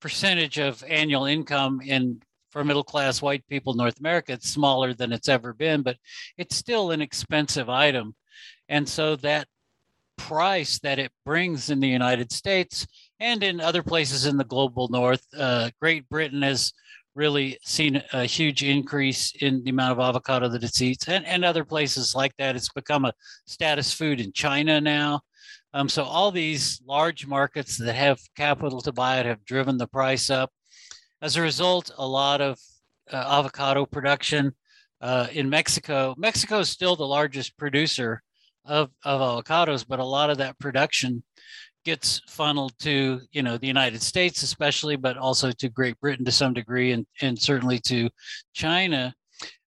percentage 0.00 0.58
of 0.58 0.82
annual 0.88 1.24
income 1.24 1.80
in 1.80 2.20
for 2.50 2.64
middle 2.64 2.84
class 2.84 3.22
white 3.22 3.46
people 3.48 3.72
in 3.72 3.78
North 3.78 4.00
America. 4.00 4.32
It's 4.32 4.48
smaller 4.48 4.94
than 4.94 5.12
it's 5.12 5.28
ever 5.28 5.52
been, 5.52 5.82
but 5.82 5.96
it's 6.36 6.56
still 6.56 6.90
an 6.90 7.00
expensive 7.00 7.68
item. 7.68 8.14
And 8.68 8.88
so 8.88 9.16
that 9.16 9.48
price 10.16 10.78
that 10.80 10.98
it 10.98 11.12
brings 11.24 11.70
in 11.70 11.80
the 11.80 11.88
United 11.88 12.32
States 12.32 12.86
and 13.20 13.42
in 13.42 13.60
other 13.60 13.82
places 13.82 14.26
in 14.26 14.36
the 14.36 14.44
global 14.44 14.88
north, 14.88 15.24
uh, 15.36 15.70
Great 15.80 16.08
Britain 16.08 16.42
has 16.42 16.72
really 17.14 17.58
seen 17.64 18.02
a 18.12 18.24
huge 18.24 18.62
increase 18.62 19.32
in 19.40 19.62
the 19.64 19.70
amount 19.70 19.92
of 19.92 19.98
avocado 19.98 20.48
that 20.48 20.62
it 20.62 20.80
eats, 20.80 21.08
and, 21.08 21.26
and 21.26 21.44
other 21.44 21.64
places 21.64 22.14
like 22.14 22.32
that. 22.38 22.54
It's 22.54 22.72
become 22.72 23.04
a 23.04 23.12
status 23.46 23.92
food 23.92 24.20
in 24.20 24.32
China 24.32 24.80
now. 24.80 25.20
Um, 25.74 25.88
so 25.88 26.04
all 26.04 26.30
these 26.30 26.80
large 26.86 27.26
markets 27.26 27.76
that 27.78 27.94
have 27.94 28.20
capital 28.36 28.80
to 28.82 28.92
buy 28.92 29.18
it 29.18 29.26
have 29.26 29.44
driven 29.44 29.76
the 29.76 29.88
price 29.88 30.30
up. 30.30 30.50
As 31.20 31.36
a 31.36 31.42
result, 31.42 31.90
a 31.98 32.06
lot 32.06 32.40
of 32.40 32.58
uh, 33.12 33.16
avocado 33.16 33.84
production 33.84 34.54
uh, 35.00 35.26
in 35.32 35.48
Mexico. 35.48 36.14
Mexico 36.16 36.60
is 36.60 36.68
still 36.68 36.94
the 36.94 37.06
largest 37.06 37.56
producer 37.56 38.22
of, 38.64 38.90
of 39.04 39.20
avocados, 39.20 39.84
but 39.86 39.98
a 39.98 40.04
lot 40.04 40.30
of 40.30 40.38
that 40.38 40.58
production 40.58 41.22
gets 41.84 42.20
funneled 42.28 42.78
to 42.78 43.20
you 43.32 43.42
know 43.42 43.56
the 43.56 43.66
United 43.66 44.02
States 44.02 44.42
especially, 44.42 44.94
but 44.96 45.16
also 45.16 45.50
to 45.50 45.68
Great 45.68 45.98
Britain 46.00 46.24
to 46.24 46.32
some 46.32 46.52
degree, 46.52 46.92
and 46.92 47.06
and 47.20 47.38
certainly 47.38 47.78
to 47.80 48.10
China. 48.52 49.14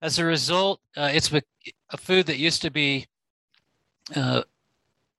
As 0.01 0.19
a 0.19 0.25
result, 0.25 0.79
uh, 0.95 1.09
it's 1.13 1.31
a 1.33 1.97
food 1.97 2.27
that 2.27 2.37
used 2.37 2.61
to 2.61 2.69
be 2.69 3.07
uh, 4.15 4.43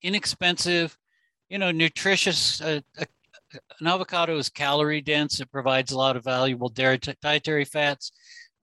inexpensive, 0.03 0.97
you 1.49 1.59
know, 1.59 1.71
nutritious. 1.71 2.61
Uh, 2.61 2.81
an 3.81 3.87
avocado 3.87 4.37
is 4.37 4.49
calorie 4.49 5.01
dense. 5.01 5.41
It 5.41 5.51
provides 5.51 5.93
a 5.93 5.99
lot 5.99 6.17
of 6.17 6.25
valuable 6.25 6.69
dietary 6.69 7.65
fats. 7.65 8.13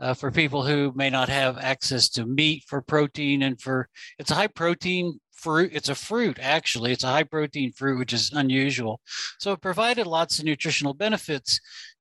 Uh, 0.01 0.13
for 0.13 0.31
people 0.31 0.63
who 0.63 0.93
may 0.95 1.09
not 1.09 1.27
have 1.27 1.57
access 1.57 2.07
to 2.07 2.25
meat 2.25 2.63
for 2.65 2.81
protein 2.81 3.43
and 3.43 3.59
for 3.59 3.89
it's 4.17 4.31
a 4.31 4.35
high 4.35 4.47
protein 4.47 5.19
fruit. 5.39 5.71
It's 5.73 5.89
a 5.89 5.95
fruit, 5.95 6.37
actually. 6.39 6.91
It's 6.91 7.03
a 7.03 7.07
high 7.07 7.23
protein 7.23 7.71
fruit, 7.71 7.97
which 7.97 8.13
is 8.13 8.31
unusual. 8.33 9.01
So 9.39 9.51
it 9.53 9.61
provided 9.61 10.07
lots 10.07 10.39
of 10.39 10.45
nutritional 10.45 10.93
benefits 10.93 11.59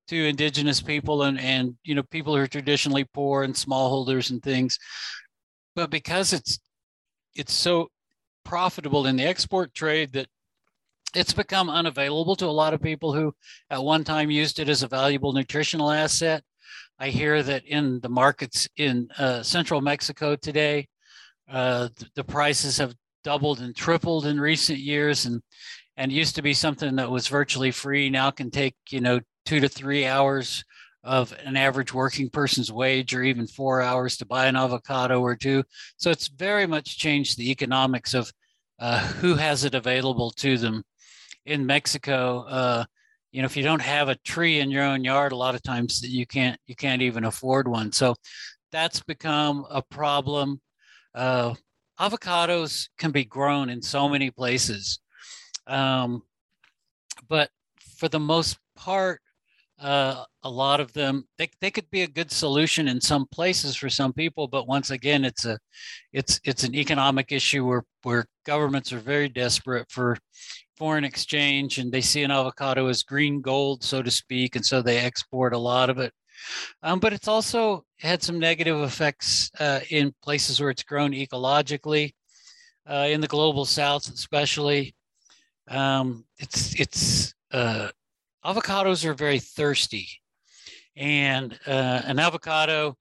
to 0.09 0.27
indigenous 0.27 0.81
people 0.81 1.23
and, 1.23 1.39
and 1.39 1.77
you 1.85 1.95
know 1.95 2.03
people 2.03 2.35
who 2.35 2.43
are 2.43 2.47
traditionally 2.47 3.05
poor 3.05 3.43
and 3.43 3.55
smallholders 3.55 4.31
and 4.31 4.43
things. 4.43 4.79
But 5.77 5.91
because 5.91 6.33
it's 6.33 6.59
it's 7.35 7.53
so 7.53 7.89
profitable 8.45 9.07
in 9.07 9.17
the 9.17 9.27
export 9.27 9.75
trade 9.75 10.13
that 10.13 10.29
it's 11.15 11.33
become 11.33 11.71
unavailable 11.71 12.37
to 12.37 12.47
a 12.47 12.49
lot 12.49 12.75
of 12.75 12.83
people 12.83 13.13
who 13.13 13.35
at 13.71 13.83
one 13.83 14.05
time 14.05 14.31
used 14.31 14.59
it 14.59 14.69
as 14.69 14.83
a 14.83 14.89
valuable 14.89 15.33
nutritional 15.33 15.91
asset. 15.91 16.43
I 16.99 17.09
hear 17.09 17.43
that 17.43 17.65
in 17.65 18.01
the 18.01 18.09
markets 18.09 18.69
in 18.77 19.09
uh, 19.19 19.43
central 19.43 19.81
Mexico 19.81 20.37
today, 20.37 20.89
uh, 21.51 21.89
the 22.15 22.25
prices 22.25 22.79
have 22.79 22.95
doubled 23.25 23.61
and 23.61 23.75
tripled 23.75 24.27
in 24.27 24.41
recent 24.41 24.79
years 24.79 25.27
and 25.27 25.43
and 25.97 26.13
used 26.13 26.37
to 26.37 26.43
be 26.43 26.55
something 26.55 26.95
that 26.95 27.11
was 27.11 27.27
virtually 27.27 27.73
free 27.73 28.09
now 28.09 28.31
can 28.31 28.51
take 28.51 28.77
you 28.91 29.01
know 29.01 29.21
two 29.45 29.61
to 29.61 29.69
three 29.69 30.07
hours 30.07 30.65
of 31.03 31.35
an 31.45 31.57
average 31.57 31.93
working 31.93 32.31
person's 32.31 32.71
wage 32.71 33.15
or 33.15 33.23
even 33.23 33.47
four 33.47 33.83
hours 33.83 34.17
to 34.17 34.27
buy 34.27 34.47
an 34.47 34.57
avocado 34.57 35.21
or 35.21 35.35
two 35.35 35.65
so 35.97 36.11
it's 36.11 36.29
very 36.29 36.67
much 36.67 36.99
changed 36.99 37.37
the 37.37 37.51
economics 37.51 38.15
of 38.15 38.31
uh, 38.79 39.01
who 39.21 39.35
has 39.35 39.65
it 39.65 39.75
available 39.75 40.31
to 40.31 40.57
them 40.57 40.83
in 41.49 41.67
mexico 41.67 42.45
uh, 42.49 42.85
you 43.33 43.43
know 43.43 43.47
if 43.47 43.57
you 43.57 43.63
don't 43.63 43.83
have 43.83 44.09
a 44.09 44.15
tree 44.17 44.61
in 44.61 44.71
your 44.71 44.85
own 44.85 45.05
yard 45.05 45.33
a 45.33 45.37
lot 45.37 45.55
of 45.55 45.63
times 45.63 46.03
you 46.03 46.27
can't 46.27 46.59
you 46.67 46.77
can't 46.77 47.03
even 47.03 47.25
afford 47.25 47.67
one 47.67 47.93
so 47.93 48.15
that's 48.71 49.03
become 49.03 49.67
a 49.71 49.83
problem 49.83 50.61
uh, 51.15 51.55
avocados 52.01 52.89
can 52.99 53.11
be 53.11 53.25
grown 53.25 53.69
in 53.69 53.83
so 53.83 54.09
many 54.09 54.31
places. 54.31 55.01
Um, 55.67 56.23
but 57.29 57.51
for 57.99 58.09
the 58.09 58.21
most 58.21 58.59
part, 58.77 59.21
uh, 59.81 60.25
a 60.43 60.51
lot 60.51 60.81
of 60.81 60.93
them 60.93 61.25
they, 61.37 61.49
they 61.61 61.71
could 61.71 61.89
be 61.91 62.03
a 62.03 62.09
good 62.09 62.33
solution 62.33 62.89
in 62.89 63.01
some 63.01 63.27
places 63.31 63.77
for 63.77 63.89
some 63.89 64.13
people 64.13 64.49
but 64.49 64.67
once 64.67 64.91
again 64.91 65.25
it's 65.25 65.45
a 65.45 65.57
it's 66.13 66.41
it's 66.43 66.65
an 66.65 66.75
economic 66.75 67.31
issue 67.31 67.65
where 67.65 67.85
where 68.03 68.27
governments 68.45 68.93
are 68.93 68.99
very 68.99 69.29
desperate 69.29 69.87
for 69.89 70.17
foreign 70.79 71.05
exchange 71.05 71.79
and 71.79 71.91
they 71.93 72.01
see 72.01 72.23
an 72.23 72.31
avocado 72.31 72.87
as 72.87 73.03
green 73.03 73.41
gold 73.41 73.83
so 73.83 74.01
to 74.03 74.11
speak 74.11 74.57
and 74.57 74.65
so 74.65 74.81
they 74.81 74.99
export 74.99 75.53
a 75.53 75.59
lot 75.59 75.91
of 75.91 75.99
it 75.99 76.13
um, 76.83 77.01
but 77.01 77.13
it's 77.13 77.29
also 77.29 77.85
had 77.99 78.23
some 78.23 78.39
negative 78.39 78.81
effects 78.83 79.51
uh, 79.59 79.81
in 79.91 80.15
places 80.23 80.61
where 80.61 80.71
it's 80.71 80.83
grown 80.83 81.13
ecologically, 81.13 82.13
uh, 82.89 83.09
in 83.11 83.21
the 83.21 83.27
global 83.27 83.65
south 83.65 84.09
especially. 84.09 84.95
Um, 85.69 86.25
it's 86.39 86.75
it's 86.81 87.35
uh, 87.53 87.89
avocados 88.45 89.05
are 89.05 89.15
very 89.15 89.39
thirsty, 89.39 90.09
and 90.97 91.59
uh, 91.67 92.03
an 92.05 92.19
avocado, 92.19 92.97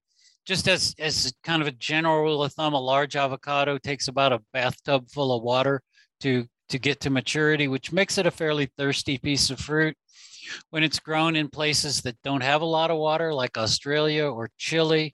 just 0.46 0.68
as 0.68 0.94
as 1.00 1.34
kind 1.44 1.62
of 1.62 1.68
a 1.68 1.72
general 1.72 2.22
rule 2.24 2.44
of 2.44 2.54
thumb, 2.54 2.74
a 2.74 2.80
large 2.80 3.16
avocado 3.16 3.78
takes 3.78 4.08
about 4.08 4.34
a 4.34 4.42
bathtub 4.52 5.10
full 5.10 5.36
of 5.36 5.44
water 5.44 5.82
to 6.22 6.46
to 6.70 6.80
get 6.80 7.00
to 7.02 7.10
maturity, 7.10 7.68
which 7.68 7.92
makes 7.92 8.18
it 8.18 8.26
a 8.26 8.32
fairly 8.32 8.70
thirsty 8.78 9.18
piece 9.18 9.50
of 9.50 9.60
fruit. 9.60 9.96
When 10.70 10.84
it's 10.84 11.00
grown 11.00 11.36
in 11.36 11.50
places 11.50 12.02
that 12.02 12.22
don't 12.24 12.44
have 12.44 12.62
a 12.62 12.66
lot 12.66 12.92
of 12.92 12.98
water, 12.98 13.34
like 13.34 13.58
Australia 13.58 14.28
or 14.28 14.50
Chile, 14.58 15.14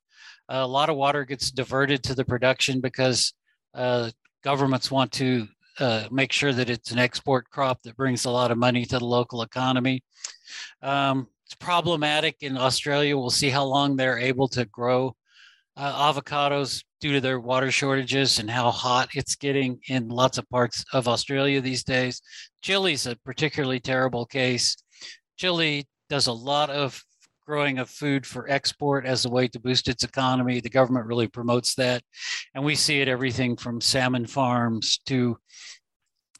a 0.50 0.68
lot 0.68 0.90
of 0.90 0.96
water 0.96 1.26
gets 1.26 1.52
diverted 1.52 2.04
to 2.04 2.16
the 2.16 2.26
production 2.26 2.82
because 2.82 3.34
uh, 3.74 4.12
governments 4.44 4.92
want 4.92 5.12
to 5.14 5.48
uh, 5.80 6.08
make 6.12 6.32
sure 6.32 6.54
that 6.54 6.70
it's 6.70 6.92
an 6.92 7.00
export 7.00 7.50
crop 7.50 7.82
that 7.84 7.98
brings 7.98 8.26
a 8.26 8.30
lot 8.30 8.52
of 8.52 8.58
money 8.58 8.86
to 8.86 9.00
the 9.00 9.06
local 9.06 9.42
economy. 9.42 10.04
Um, 10.82 11.28
it's 11.46 11.56
problematic 11.56 12.38
in 12.42 12.58
Australia. 12.58 13.18
We'll 13.18 13.30
see 13.30 13.50
how 13.50 13.64
long 13.64 13.96
they're 13.96 14.20
able 14.20 14.48
to 14.50 14.66
grow 14.66 15.16
uh, 15.76 16.14
avocados 16.14 16.84
due 17.04 17.12
to 17.12 17.20
their 17.20 17.42
water 17.42 17.70
shortages 17.70 18.40
and 18.40 18.50
how 18.50 18.72
hot 18.72 19.10
it's 19.14 19.36
getting 19.36 19.78
in 19.90 20.08
lots 20.08 20.38
of 20.38 20.50
parts 20.50 20.86
of 20.94 21.06
Australia 21.06 21.60
these 21.60 21.84
days. 21.84 22.22
Chile's 22.62 23.06
a 23.06 23.18
particularly 23.26 23.82
terrible 23.82 24.26
case. 24.26 24.78
Chile 25.36 25.86
does 26.10 26.28
a 26.28 26.32
lot 26.32 26.70
of 26.70 27.04
growing 27.46 27.78
of 27.78 27.90
food 27.90 28.26
for 28.26 28.50
export 28.50 29.06
as 29.06 29.26
a 29.26 29.30
way 29.30 29.50
to 29.50 29.60
boost 29.60 29.90
its 29.90 30.06
economy. 30.06 30.62
The 30.62 30.70
government 30.70 31.06
really 31.06 31.28
promotes 31.28 31.76
that. 31.76 32.04
And 32.56 32.64
we 32.64 32.74
see 32.74 33.02
it 33.02 33.10
everything 33.10 33.58
from 33.58 33.82
salmon 33.82 34.26
farms 34.26 34.98
to 35.08 35.38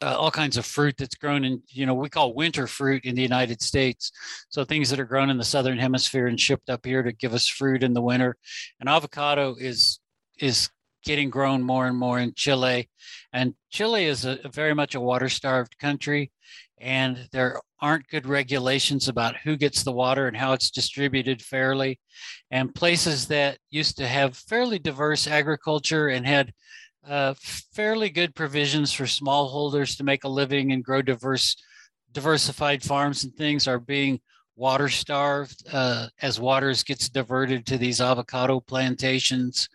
uh, 0.00 0.16
all 0.16 0.30
kinds 0.30 0.56
of 0.56 0.64
fruit 0.64 0.94
that's 0.96 1.14
grown 1.14 1.44
in, 1.44 1.62
you 1.68 1.84
know, 1.84 1.92
we 1.92 2.08
call 2.08 2.32
winter 2.32 2.66
fruit 2.66 3.04
in 3.04 3.14
the 3.14 3.22
United 3.22 3.60
States. 3.60 4.10
So 4.48 4.64
things 4.64 4.88
that 4.88 4.98
are 4.98 5.04
grown 5.04 5.28
in 5.28 5.36
the 5.36 5.44
southern 5.44 5.78
hemisphere 5.78 6.26
and 6.26 6.40
shipped 6.40 6.70
up 6.70 6.86
here 6.86 7.02
to 7.02 7.12
give 7.12 7.34
us 7.34 7.46
fruit 7.46 7.82
in 7.82 7.92
the 7.92 8.00
winter. 8.00 8.38
And 8.80 8.88
avocado 8.88 9.56
is 9.60 10.00
is 10.38 10.70
getting 11.04 11.30
grown 11.30 11.62
more 11.62 11.86
and 11.86 11.96
more 11.96 12.18
in 12.18 12.32
Chile. 12.34 12.88
And 13.32 13.54
Chile 13.70 14.06
is 14.06 14.24
a, 14.24 14.38
very 14.52 14.74
much 14.74 14.94
a 14.94 15.00
water 15.00 15.28
starved 15.28 15.78
country 15.78 16.32
and 16.80 17.28
there 17.32 17.60
aren't 17.80 18.08
good 18.08 18.26
regulations 18.26 19.08
about 19.08 19.36
who 19.36 19.56
gets 19.56 19.82
the 19.82 19.92
water 19.92 20.26
and 20.28 20.36
how 20.36 20.52
it's 20.52 20.70
distributed 20.70 21.40
fairly. 21.40 21.98
And 22.50 22.74
places 22.74 23.26
that 23.28 23.58
used 23.70 23.96
to 23.98 24.06
have 24.06 24.36
fairly 24.36 24.78
diverse 24.78 25.26
agriculture 25.26 26.08
and 26.08 26.26
had 26.26 26.52
uh, 27.06 27.34
fairly 27.72 28.10
good 28.10 28.34
provisions 28.34 28.92
for 28.92 29.04
smallholders 29.04 29.96
to 29.96 30.04
make 30.04 30.24
a 30.24 30.28
living 30.28 30.72
and 30.72 30.84
grow 30.84 31.02
diverse, 31.02 31.56
diversified 32.12 32.82
farms 32.82 33.24
and 33.24 33.34
things 33.34 33.68
are 33.68 33.78
being 33.78 34.20
water 34.56 34.88
starved 34.88 35.64
uh, 35.72 36.08
as 36.22 36.40
waters 36.40 36.82
gets 36.82 37.08
diverted 37.08 37.66
to 37.66 37.78
these 37.78 38.00
avocado 38.00 38.60
plantations. 38.60 39.68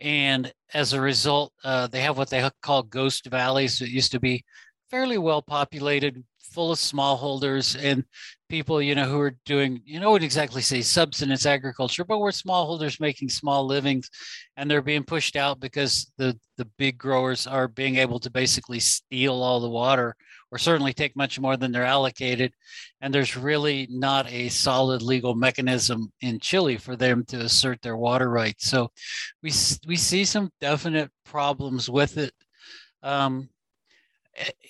And 0.00 0.52
as 0.74 0.92
a 0.92 1.00
result, 1.00 1.52
uh, 1.64 1.86
they 1.86 2.00
have 2.00 2.18
what 2.18 2.30
they 2.30 2.48
call 2.60 2.82
ghost 2.82 3.26
valleys. 3.26 3.80
It 3.80 3.88
used 3.88 4.12
to 4.12 4.20
be 4.20 4.44
fairly 4.90 5.18
well 5.18 5.42
populated, 5.42 6.22
full 6.52 6.72
of 6.72 6.78
smallholders 6.78 7.82
and 7.82 8.04
people, 8.48 8.82
you 8.82 8.94
know, 8.94 9.06
who 9.06 9.20
are 9.20 9.34
doing, 9.46 9.80
you 9.84 9.98
know, 9.98 10.10
wouldn't 10.10 10.26
exactly 10.26 10.60
say 10.60 10.82
subsistence 10.82 11.46
agriculture, 11.46 12.04
but 12.04 12.18
we're 12.18 12.30
smallholders 12.30 13.00
making 13.00 13.28
small 13.28 13.64
livings, 13.64 14.10
and 14.56 14.70
they're 14.70 14.82
being 14.82 15.04
pushed 15.04 15.36
out 15.36 15.60
because 15.60 16.10
the 16.18 16.38
the 16.58 16.66
big 16.78 16.98
growers 16.98 17.46
are 17.46 17.68
being 17.68 17.96
able 17.96 18.20
to 18.20 18.30
basically 18.30 18.80
steal 18.80 19.42
all 19.42 19.60
the 19.60 19.70
water, 19.70 20.14
or 20.52 20.58
certainly 20.58 20.92
take 20.92 21.16
much 21.16 21.40
more 21.40 21.56
than 21.56 21.72
they're 21.72 21.84
allocated, 21.84 22.52
and 23.00 23.12
there's 23.12 23.36
really 23.36 23.88
not 23.90 24.30
a 24.30 24.50
solid 24.50 25.00
legal 25.02 25.34
mechanism 25.34 26.12
in 26.20 26.38
Chile 26.38 26.76
for 26.76 26.94
them 26.94 27.24
to 27.24 27.40
assert 27.40 27.80
their 27.80 27.96
water 27.96 28.28
rights. 28.28 28.68
So, 28.68 28.92
we 29.42 29.50
we 29.86 29.96
see 29.96 30.24
some 30.24 30.50
definite 30.60 31.10
problems 31.24 31.88
with 31.88 32.18
it. 32.18 32.34
Um, 33.02 33.48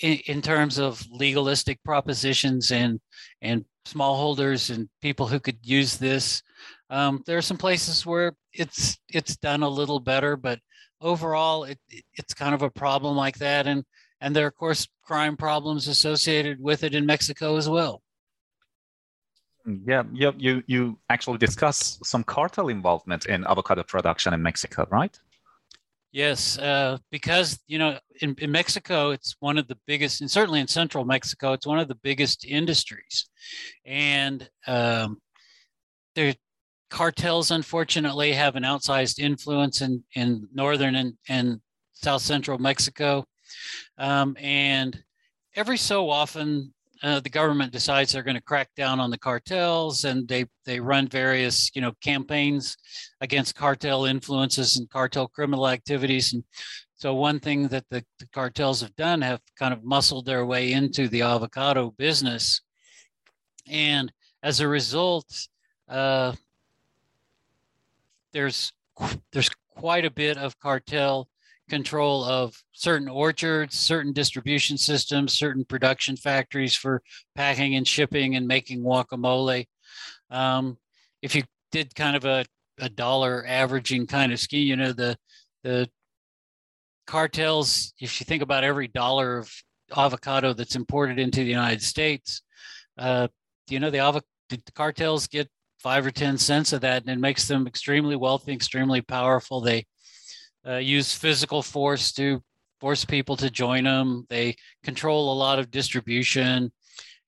in, 0.01 0.19
in, 0.27 0.43
terms 0.43 0.79
of 0.79 1.05
legalistic 1.11 1.79
propositions 1.85 2.73
and 2.73 3.01
and 3.43 3.65
smallholders 3.87 4.75
and 4.75 4.89
people 5.01 5.27
who 5.27 5.39
could 5.39 5.59
use 5.62 5.97
this. 5.97 6.43
Um, 6.91 7.23
there 7.27 7.39
are 7.39 7.43
some 7.43 7.59
places 7.59 8.07
where 8.07 8.35
it's 8.53 8.99
it's 9.09 9.37
done 9.37 9.62
a 9.62 9.69
little 9.69 10.01
better, 10.01 10.37
but 10.37 10.59
overall, 11.01 11.65
it, 11.65 11.79
it's 12.15 12.35
kind 12.35 12.55
of 12.55 12.62
a 12.62 12.71
problem 12.71 13.17
like 13.17 13.39
that. 13.39 13.67
And 13.67 13.85
and 14.23 14.35
there 14.35 14.45
are 14.45 14.49
of 14.49 14.57
course 14.57 14.88
crime 15.02 15.37
problems 15.37 15.88
associated 15.88 16.61
with 16.61 16.85
it 16.85 16.95
in 16.95 17.05
Mexico 17.05 17.57
as 17.57 17.69
well. 17.69 18.02
Yeah, 19.85 20.05
yeah, 20.12 20.31
you 20.38 20.62
you 20.67 20.99
actually 21.09 21.38
discuss 21.38 21.99
some 22.02 22.25
cartel 22.25 22.69
involvement 22.69 23.26
in 23.26 23.45
avocado 23.47 23.83
production 23.83 24.33
in 24.33 24.43
Mexico, 24.43 24.87
right? 24.91 25.17
Yes, 26.12 26.59
uh, 26.59 26.99
because 27.11 27.59
you 27.67 27.79
know 27.79 27.99
in, 28.21 28.35
in 28.38 28.50
Mexico 28.50 29.11
it's 29.11 29.37
one 29.41 29.59
of 29.59 29.69
the 29.69 29.79
biggest, 29.87 30.21
and 30.21 30.31
certainly 30.31 30.61
in 30.61 30.69
central 30.69 31.05
Mexico 31.05 31.52
it's 31.52 31.67
one 31.67 31.79
of 31.79 31.88
the 31.88 32.00
biggest 32.02 32.45
industries, 32.45 33.29
and 33.87 34.49
um, 34.67 35.19
their 36.14 36.35
cartels 36.91 37.50
unfortunately 37.50 38.33
have 38.33 38.57
an 38.57 38.64
outsized 38.64 39.19
influence 39.19 39.81
in 39.81 40.02
in 40.14 40.49
northern 40.52 40.95
and, 40.97 41.14
and 41.29 41.61
south 41.93 42.23
central 42.23 42.59
Mexico, 42.59 43.25
um, 43.99 44.37
and 44.41 45.03
every 45.55 45.77
so 45.77 46.11
often 46.11 46.73
uh, 47.03 47.19
the 47.21 47.29
government 47.29 47.73
decides 47.73 48.13
they're 48.13 48.23
going 48.23 48.37
to 48.37 48.43
crack 48.43 48.71
down 48.77 49.01
on 49.01 49.11
the 49.11 49.19
cartels 49.19 50.05
and 50.05 50.29
they 50.29 50.45
they 50.65 50.79
run 50.79 51.09
various 51.09 51.71
you 51.75 51.83
know 51.83 51.93
campaigns 52.01 52.77
against 53.21 53.57
cartel 53.57 54.05
influences 54.05 54.77
and 54.77 54.89
cartel 54.89 55.27
criminal 55.27 55.69
activities. 55.69 56.33
And 56.33 56.45
so 56.95 57.15
one 57.15 57.41
thing 57.41 57.67
that 57.69 57.85
the, 57.91 58.05
the 58.21 58.27
cartels 58.29 58.81
have 58.81 58.95
done 58.95 59.21
have 59.23 59.41
kind 59.59 59.73
of 59.75 59.83
muscled 59.83 60.27
their 60.27 60.47
way 60.47 60.73
into 60.73 61.09
the 61.09 61.23
avocado 61.23 61.91
business. 61.99 62.61
And 63.69 64.13
as 64.45 64.61
a 64.61 64.69
result 64.69 65.27
uh, 65.89 66.35
there's 68.33 68.73
there's 69.33 69.51
quite 69.75 70.05
a 70.05 70.11
bit 70.11 70.39
of 70.39 70.59
cartel 70.61 71.29
control 71.73 72.23
of 72.23 72.55
certain 72.73 73.09
orchards, 73.09 73.79
certain 73.79 74.12
distribution 74.12 74.76
systems, 74.76 75.33
certain 75.33 75.64
production 75.64 76.17
factories 76.17 76.76
for 76.76 77.02
packing 77.35 77.76
and 77.76 77.88
shipping 77.88 78.37
and 78.37 78.47
making 78.47 78.83
guacamole. 78.83 79.64
Um, 80.31 80.76
if 81.23 81.35
you 81.35 81.45
did 81.71 81.95
kind 81.95 82.14
of 82.14 82.26
a, 82.26 82.45
a 82.79 82.91
dollar 82.91 83.43
averaging 83.49 84.07
kind 84.07 84.33
of 84.33 84.38
scheme, 84.38 84.69
you 84.69 84.76
know, 84.76 84.93
the 84.93 85.17
the 85.62 85.88
cartels, 87.07 87.95
if 87.99 88.21
you 88.21 88.26
think 88.26 88.43
about 88.43 88.64
every 88.64 88.88
dollar 88.88 89.38
of 89.38 89.50
avocado 89.97 90.52
that's 90.52 90.76
imported 90.76 91.19
into 91.19 91.41
the 91.41 91.50
United 91.50 91.81
States, 91.81 92.42
uh, 92.99 93.29
you 93.70 93.81
know, 93.81 93.90
the, 93.90 93.99
avo- 93.99 94.20
the 94.51 94.61
cartels 94.75 95.27
get 95.27 95.49
five 95.79 96.05
or 96.05 96.11
10 96.11 96.37
cents 96.37 96.75
of 96.75 96.83
that 96.83 97.01
and 97.03 97.11
it 97.11 97.18
makes 97.18 97.49
them 97.49 97.66
extremely 97.66 98.16
wealthy, 98.16 98.53
extremely 98.53 99.01
powerful. 99.01 99.62
They 99.62 99.87
uh, 100.66 100.77
use 100.77 101.14
physical 101.14 101.62
force 101.62 102.12
to 102.12 102.42
force 102.81 103.05
people 103.05 103.37
to 103.37 103.51
join 103.51 103.85
them. 103.85 104.27
They 104.29 104.57
control 104.83 105.33
a 105.33 105.38
lot 105.38 105.59
of 105.59 105.70
distribution 105.70 106.72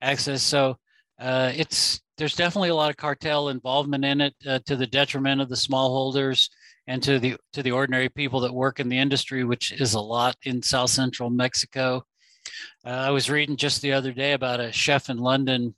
access. 0.01 0.43
So 0.43 0.77
uh, 1.19 1.51
it's 1.55 2.01
there's 2.17 2.35
definitely 2.35 2.69
a 2.69 2.75
lot 2.75 2.89
of 2.89 2.97
cartel 2.97 3.49
involvement 3.49 4.05
in 4.05 4.21
it 4.21 4.35
uh, 4.47 4.59
to 4.65 4.75
the 4.75 4.87
detriment 4.87 5.41
of 5.41 5.49
the 5.49 5.55
smallholders 5.55 6.49
and 6.87 7.01
to 7.03 7.19
the 7.19 7.37
to 7.53 7.63
the 7.63 7.71
ordinary 7.71 8.09
people 8.09 8.39
that 8.41 8.53
work 8.53 8.79
in 8.79 8.89
the 8.89 8.97
industry, 8.97 9.43
which 9.43 9.71
is 9.73 9.93
a 9.93 9.99
lot 9.99 10.35
in 10.43 10.61
South 10.61 10.89
Central 10.89 11.29
Mexico. 11.29 12.03
Uh, 12.85 12.89
I 12.89 13.09
was 13.11 13.29
reading 13.29 13.57
just 13.57 13.81
the 13.81 13.93
other 13.93 14.11
day 14.11 14.33
about 14.33 14.59
a 14.59 14.71
chef 14.71 15.09
in 15.09 15.17
London 15.17 15.73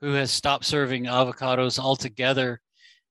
who 0.00 0.14
has 0.14 0.30
stopped 0.30 0.64
serving 0.64 1.04
avocados 1.04 1.78
altogether 1.78 2.60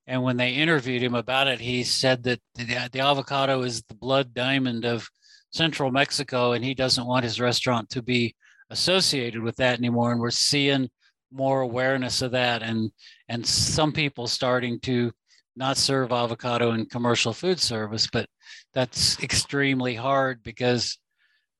and 0.06 0.22
when 0.22 0.36
they 0.36 0.52
interviewed 0.54 1.02
him 1.02 1.14
about 1.14 1.48
it, 1.48 1.60
he 1.60 1.84
said 1.84 2.24
that 2.24 2.40
the, 2.54 2.88
the 2.90 3.00
avocado 3.00 3.62
is 3.62 3.82
the 3.82 3.94
blood 3.94 4.34
diamond 4.34 4.84
of 4.84 5.08
central 5.50 5.90
Mexico, 5.90 6.52
and 6.52 6.64
he 6.64 6.74
doesn't 6.74 7.06
want 7.06 7.24
his 7.24 7.40
restaurant 7.40 7.88
to 7.90 8.02
be 8.02 8.34
associated 8.70 9.42
with 9.42 9.56
that 9.56 9.78
anymore. 9.78 10.12
And 10.12 10.20
we're 10.20 10.30
seeing 10.30 10.88
more 11.30 11.60
awareness 11.60 12.22
of 12.22 12.32
that, 12.32 12.62
and 12.62 12.90
and 13.28 13.46
some 13.46 13.92
people 13.92 14.26
starting 14.26 14.80
to 14.80 15.12
not 15.54 15.76
serve 15.76 16.12
avocado 16.12 16.72
in 16.72 16.86
commercial 16.86 17.32
food 17.32 17.60
service, 17.60 18.08
but 18.10 18.26
that's 18.72 19.22
extremely 19.22 19.94
hard 19.94 20.42
because 20.42 20.98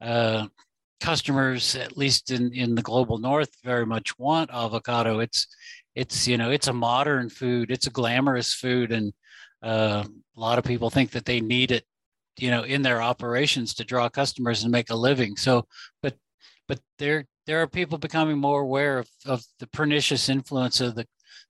uh, 0.00 0.46
customers, 1.00 1.76
at 1.76 1.96
least 1.96 2.30
in 2.30 2.52
in 2.52 2.74
the 2.74 2.82
global 2.82 3.18
north, 3.18 3.50
very 3.62 3.86
much 3.86 4.18
want 4.18 4.50
avocado. 4.52 5.20
It's 5.20 5.46
it's 5.94 6.26
you 6.26 6.38
know 6.38 6.50
it's 6.50 6.68
a 6.68 6.72
modern 6.72 7.28
food 7.28 7.70
it's 7.70 7.86
a 7.86 7.90
glamorous 7.90 8.54
food 8.54 8.92
and 8.92 9.12
uh, 9.62 10.04
a 10.36 10.40
lot 10.40 10.58
of 10.58 10.64
people 10.64 10.90
think 10.90 11.10
that 11.10 11.24
they 11.24 11.40
need 11.40 11.70
it 11.70 11.84
you 12.36 12.50
know 12.50 12.62
in 12.62 12.82
their 12.82 13.02
operations 13.02 13.74
to 13.74 13.84
draw 13.84 14.08
customers 14.08 14.62
and 14.62 14.72
make 14.72 14.90
a 14.90 14.94
living. 14.94 15.36
So 15.36 15.66
but 16.02 16.16
but 16.68 16.80
there 16.98 17.26
there 17.46 17.60
are 17.62 17.66
people 17.66 17.98
becoming 17.98 18.38
more 18.38 18.62
aware 18.62 18.98
of, 18.98 19.08
of 19.26 19.44
the 19.58 19.66
pernicious 19.68 20.28
influence 20.28 20.80
of 20.80 20.94
the 20.94 21.06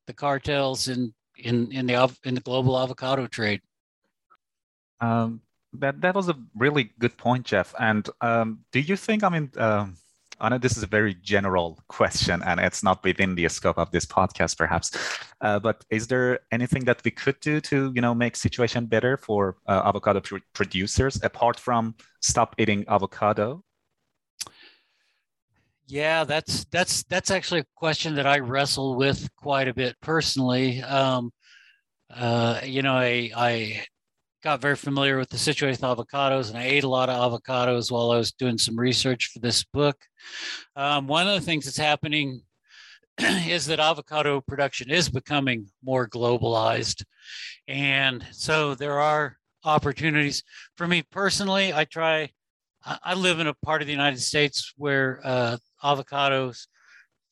the 0.07 0.12
cartels 0.12 0.88
in 0.88 1.14
in 1.37 1.70
in 1.72 1.87
the 1.87 2.16
in 2.24 2.35
the 2.35 2.40
global 2.40 2.78
avocado 2.78 3.26
trade. 3.26 3.61
Um 5.00 5.40
that 5.74 6.00
that 6.02 6.14
was 6.14 6.28
a 6.28 6.37
really 6.55 6.90
good 6.98 7.16
point 7.16 7.46
jeff. 7.46 7.74
And 7.78 8.09
um 8.20 8.61
do 8.72 8.81
you 8.81 8.96
think 8.96 9.22
i 9.22 9.28
mean 9.28 9.50
um 9.57 9.96
I 10.40 10.49
know 10.49 10.59
this 10.59 10.77
is 10.77 10.83
a 10.83 10.87
very 10.88 11.14
general 11.14 11.79
question 11.88 12.42
and 12.45 12.59
it's 12.59 12.83
not 12.83 13.03
within 13.05 13.35
the 13.35 13.49
scope 13.49 13.79
of 13.79 13.90
this 13.90 14.07
podcast, 14.07 14.57
perhaps. 14.57 14.90
Uh, 15.40 15.59
but 15.59 15.85
is 15.90 16.07
there 16.07 16.40
anything 16.51 16.85
that 16.85 17.03
we 17.05 17.11
could 17.11 17.38
do 17.40 17.61
to, 17.61 17.92
you 17.95 18.01
know, 18.01 18.14
make 18.14 18.37
situation 18.37 18.87
better 18.87 19.16
for 19.16 19.57
uh, 19.66 19.83
avocado 19.85 20.21
pr 20.21 20.37
producers 20.53 21.21
apart 21.23 21.59
from 21.59 21.95
stop 22.21 22.55
eating 22.59 22.85
avocado? 22.88 23.62
Yeah, 25.87 26.25
that's 26.25 26.64
that's 26.66 27.03
that's 27.05 27.31
actually 27.31 27.61
a 27.61 27.66
question 27.77 28.14
that 28.14 28.27
I 28.27 28.38
wrestle 28.38 28.97
with 28.97 29.29
quite 29.37 29.68
a 29.68 29.75
bit 29.75 29.97
personally. 30.01 30.83
Um, 30.83 31.33
uh, 32.09 32.61
you 32.64 32.83
know, 32.83 32.95
I, 32.95 33.31
I 33.37 33.85
got 34.42 34.61
very 34.61 34.74
familiar 34.74 35.18
with 35.18 35.28
the 35.28 35.38
situation 35.38 35.87
with 35.88 35.98
avocados 35.98 36.48
and 36.48 36.59
I 36.59 36.64
ate 36.64 36.83
a 36.83 36.88
lot 36.88 37.09
of 37.09 37.33
avocados 37.33 37.92
while 37.92 38.11
I 38.11 38.16
was 38.16 38.33
doing 38.33 38.59
some 38.59 38.78
research 38.78 39.31
for 39.33 39.38
this 39.38 39.62
book. 39.64 39.96
Um, 40.74 41.07
one 41.07 41.28
of 41.28 41.35
the 41.35 41.46
things 41.46 41.64
that's 41.64 41.76
happening 41.76 42.42
is 43.18 43.66
that 43.66 43.78
avocado 43.78 44.40
production 44.40 44.90
is 44.90 45.09
becoming 45.09 45.66
more 45.85 46.09
globalized. 46.09 47.05
And 47.68 48.26
so 48.33 48.74
there 48.74 48.98
are 48.98 49.37
opportunities 49.64 50.42
for 50.76 50.88
me 50.88 51.02
personally. 51.02 51.72
I 51.72 51.85
try, 51.85 52.31
I 52.85 53.14
live 53.14 53.38
in 53.38 53.46
a 53.46 53.55
part 53.55 53.81
of 53.81 53.87
the 53.87 53.92
United 53.92 54.20
States 54.20 54.72
where 54.76 55.20
uh, 55.22 55.57
avocados 55.85 56.66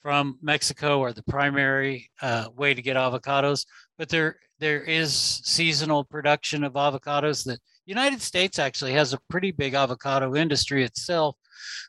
from 0.00 0.38
Mexico 0.40 1.02
are 1.02 1.12
the 1.12 1.24
primary 1.24 2.08
uh, 2.22 2.46
way 2.56 2.72
to 2.72 2.82
get 2.82 2.96
avocados, 2.96 3.66
but 3.98 4.08
there 4.08 4.36
there 4.60 4.82
is 4.82 5.12
seasonal 5.44 6.04
production 6.04 6.62
of 6.64 6.74
avocados 6.74 7.44
that 7.44 7.58
United 7.86 8.20
States 8.20 8.58
actually 8.58 8.92
has 8.92 9.12
a 9.12 9.20
pretty 9.28 9.50
big 9.50 9.74
avocado 9.74 10.36
industry 10.36 10.84
itself. 10.84 11.34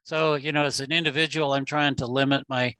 So, 0.04 0.36
you 0.36 0.52
know, 0.52 0.66
as 0.66 0.80
an 0.80 0.92
individual, 0.92 1.54
I'm 1.54 1.66
trying 1.66 1.96
to 1.96 2.08
limit 2.08 2.46
my 2.50 2.74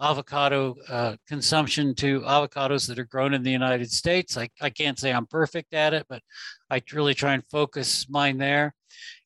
avocado 0.00 0.74
uh, 0.90 1.16
consumption 1.26 1.94
to 1.94 2.20
avocados 2.20 2.86
that 2.86 2.98
are 2.98 3.04
grown 3.04 3.32
in 3.32 3.42
the 3.42 3.50
United 3.50 3.90
States. 3.90 4.36
I, 4.36 4.50
I 4.60 4.68
can't 4.68 4.98
say 4.98 5.10
I'm 5.10 5.26
perfect 5.26 5.72
at 5.72 5.94
it, 5.94 6.04
but 6.08 6.22
I 6.68 6.82
really 6.92 7.14
try 7.14 7.32
and 7.32 7.42
focus 7.50 8.06
mine 8.10 8.36
there. 8.36 8.74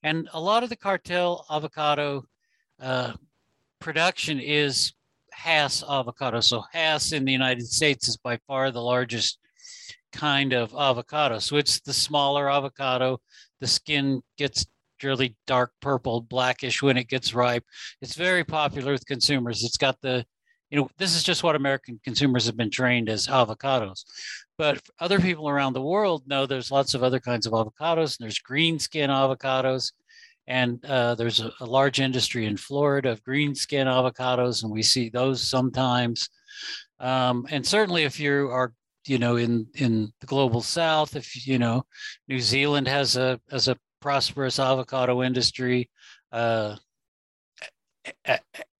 And 0.02 0.28
a 0.32 0.40
lot 0.40 0.62
of 0.62 0.68
the 0.68 0.76
cartel 0.76 1.44
avocado 1.50 2.24
uh, 2.80 3.14
production 3.80 4.38
is 4.38 4.92
Hass 5.32 5.82
avocado. 5.82 6.40
So 6.40 6.62
Hass 6.72 7.12
in 7.12 7.24
the 7.24 7.32
United 7.32 7.66
States 7.66 8.06
is 8.08 8.16
by 8.16 8.38
far 8.46 8.70
the 8.70 8.82
largest 8.82 9.39
kind 10.12 10.52
of 10.52 10.74
avocado. 10.74 11.38
So 11.38 11.56
it's 11.56 11.80
the 11.80 11.92
smaller 11.92 12.50
avocado 12.50 13.20
the 13.60 13.66
skin 13.66 14.22
gets 14.36 14.66
really 15.02 15.36
dark 15.46 15.72
purple, 15.80 16.20
blackish 16.20 16.82
when 16.82 16.96
it 16.96 17.08
gets 17.08 17.34
ripe. 17.34 17.64
It's 18.02 18.14
very 18.14 18.44
popular 18.44 18.92
with 18.92 19.06
consumers. 19.06 19.62
It's 19.64 19.76
got 19.76 20.00
the, 20.00 20.24
you 20.70 20.78
know, 20.78 20.90
this 20.98 21.14
is 21.14 21.22
just 21.22 21.42
what 21.42 21.56
American 21.56 22.00
consumers 22.04 22.46
have 22.46 22.56
been 22.56 22.70
trained 22.70 23.08
as 23.08 23.26
avocados. 23.26 24.04
But 24.58 24.80
other 24.98 25.20
people 25.20 25.48
around 25.48 25.72
the 25.72 25.82
world 25.82 26.26
know 26.26 26.46
there's 26.46 26.70
lots 26.70 26.94
of 26.94 27.02
other 27.02 27.20
kinds 27.20 27.46
of 27.46 27.52
avocados. 27.52 28.18
And 28.18 28.24
there's 28.24 28.38
green 28.38 28.78
skin 28.78 29.10
avocados. 29.10 29.92
And 30.46 30.84
uh, 30.84 31.14
there's 31.14 31.40
a, 31.40 31.52
a, 31.60 31.66
large 31.66 32.00
industry 32.00 32.46
in 32.46 32.56
Florida 32.56 33.10
of 33.12 33.22
green 33.22 33.54
skin 33.54 33.86
avocados, 33.86 34.64
and 34.64 34.72
we 34.72 34.82
see 34.82 35.08
those 35.08 35.48
sometimes. 35.48 36.28
Um, 36.98 37.46
and 37.50 37.64
certainly, 37.64 38.02
if 38.02 38.18
you 38.18 38.48
are, 38.50 38.72
you 39.06 39.18
know, 39.18 39.36
in 39.36 39.66
in 39.74 40.12
the 40.20 40.26
global 40.26 40.60
South, 40.60 41.16
if 41.16 41.46
you 41.46 41.58
know, 41.58 41.84
New 42.28 42.40
Zealand 42.40 42.88
has 42.88 43.16
a 43.16 43.40
has 43.50 43.68
a 43.68 43.76
prosperous 44.00 44.58
avocado 44.58 45.22
industry. 45.22 45.90
Uh, 46.32 46.76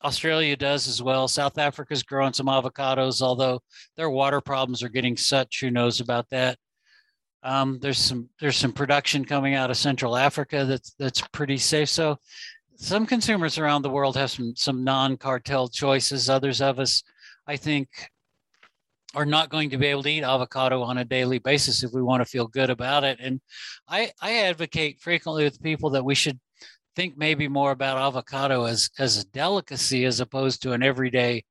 Australia 0.03 0.57
does 0.57 0.89
as 0.89 1.03
well. 1.03 1.29
South 1.29 1.59
Africa's 1.59 2.03
growing 2.03 2.33
some 2.33 2.47
avocados, 2.47 3.21
although 3.21 3.61
their 3.97 4.11
water 4.11 4.41
problems 4.41 4.83
are 4.83 4.89
getting 4.89 5.17
such. 5.17 5.61
Who 5.61 5.71
knows 5.71 6.01
about 6.01 6.29
that? 6.31 6.59
Um, 7.43 7.79
there's 7.81 7.99
some 7.99 8.29
there's 8.41 8.57
some 8.57 8.73
production 8.73 9.25
coming 9.25 9.55
out 9.55 9.71
of 9.71 9.77
Central 9.77 10.17
Africa 10.17 10.65
that's 10.65 10.95
that's 10.99 11.23
pretty 11.33 11.59
safe. 11.59 11.89
So 11.89 12.19
some 12.77 13.07
consumers 13.07 13.59
around 13.59 13.83
the 13.83 13.91
world 13.91 14.17
have 14.17 14.31
some 14.31 14.55
some 14.57 14.85
non-cartel 14.85 15.69
choices. 15.69 16.29
Others 16.29 16.61
of 16.61 16.79
us, 16.79 17.03
I 17.47 17.57
think, 17.57 17.89
are 19.15 19.27
not 19.27 19.51
going 19.51 19.71
to 19.71 19.79
be 19.79 19.87
able 19.87 20.03
to 20.05 20.11
eat 20.11 20.23
avocado 20.23 20.83
on 20.83 20.99
a 20.99 21.05
daily 21.05 21.39
basis 21.39 21.83
if 21.83 21.93
we 21.93 22.03
want 22.03 22.21
to 22.21 22.31
feel 22.31 22.47
good 22.47 22.71
about 22.71 23.05
it. 23.05 23.19
And 23.21 23.41
I, 23.89 24.13
I 24.21 24.45
advocate 24.45 25.01
frequently 25.01 25.45
with 25.45 25.63
people 25.63 25.91
that 25.91 26.05
we 26.05 26.15
should 26.15 26.39
think 26.97 27.17
maybe 27.17 27.49
more 27.49 27.71
about 27.71 27.99
avocado 27.99 28.65
as 28.65 28.91
as 28.99 29.17
a 29.17 29.27
delicacy 29.29 30.05
as 30.05 30.21
opposed 30.21 30.63
to 30.63 30.73
an 30.73 30.83
everyday 30.83 31.45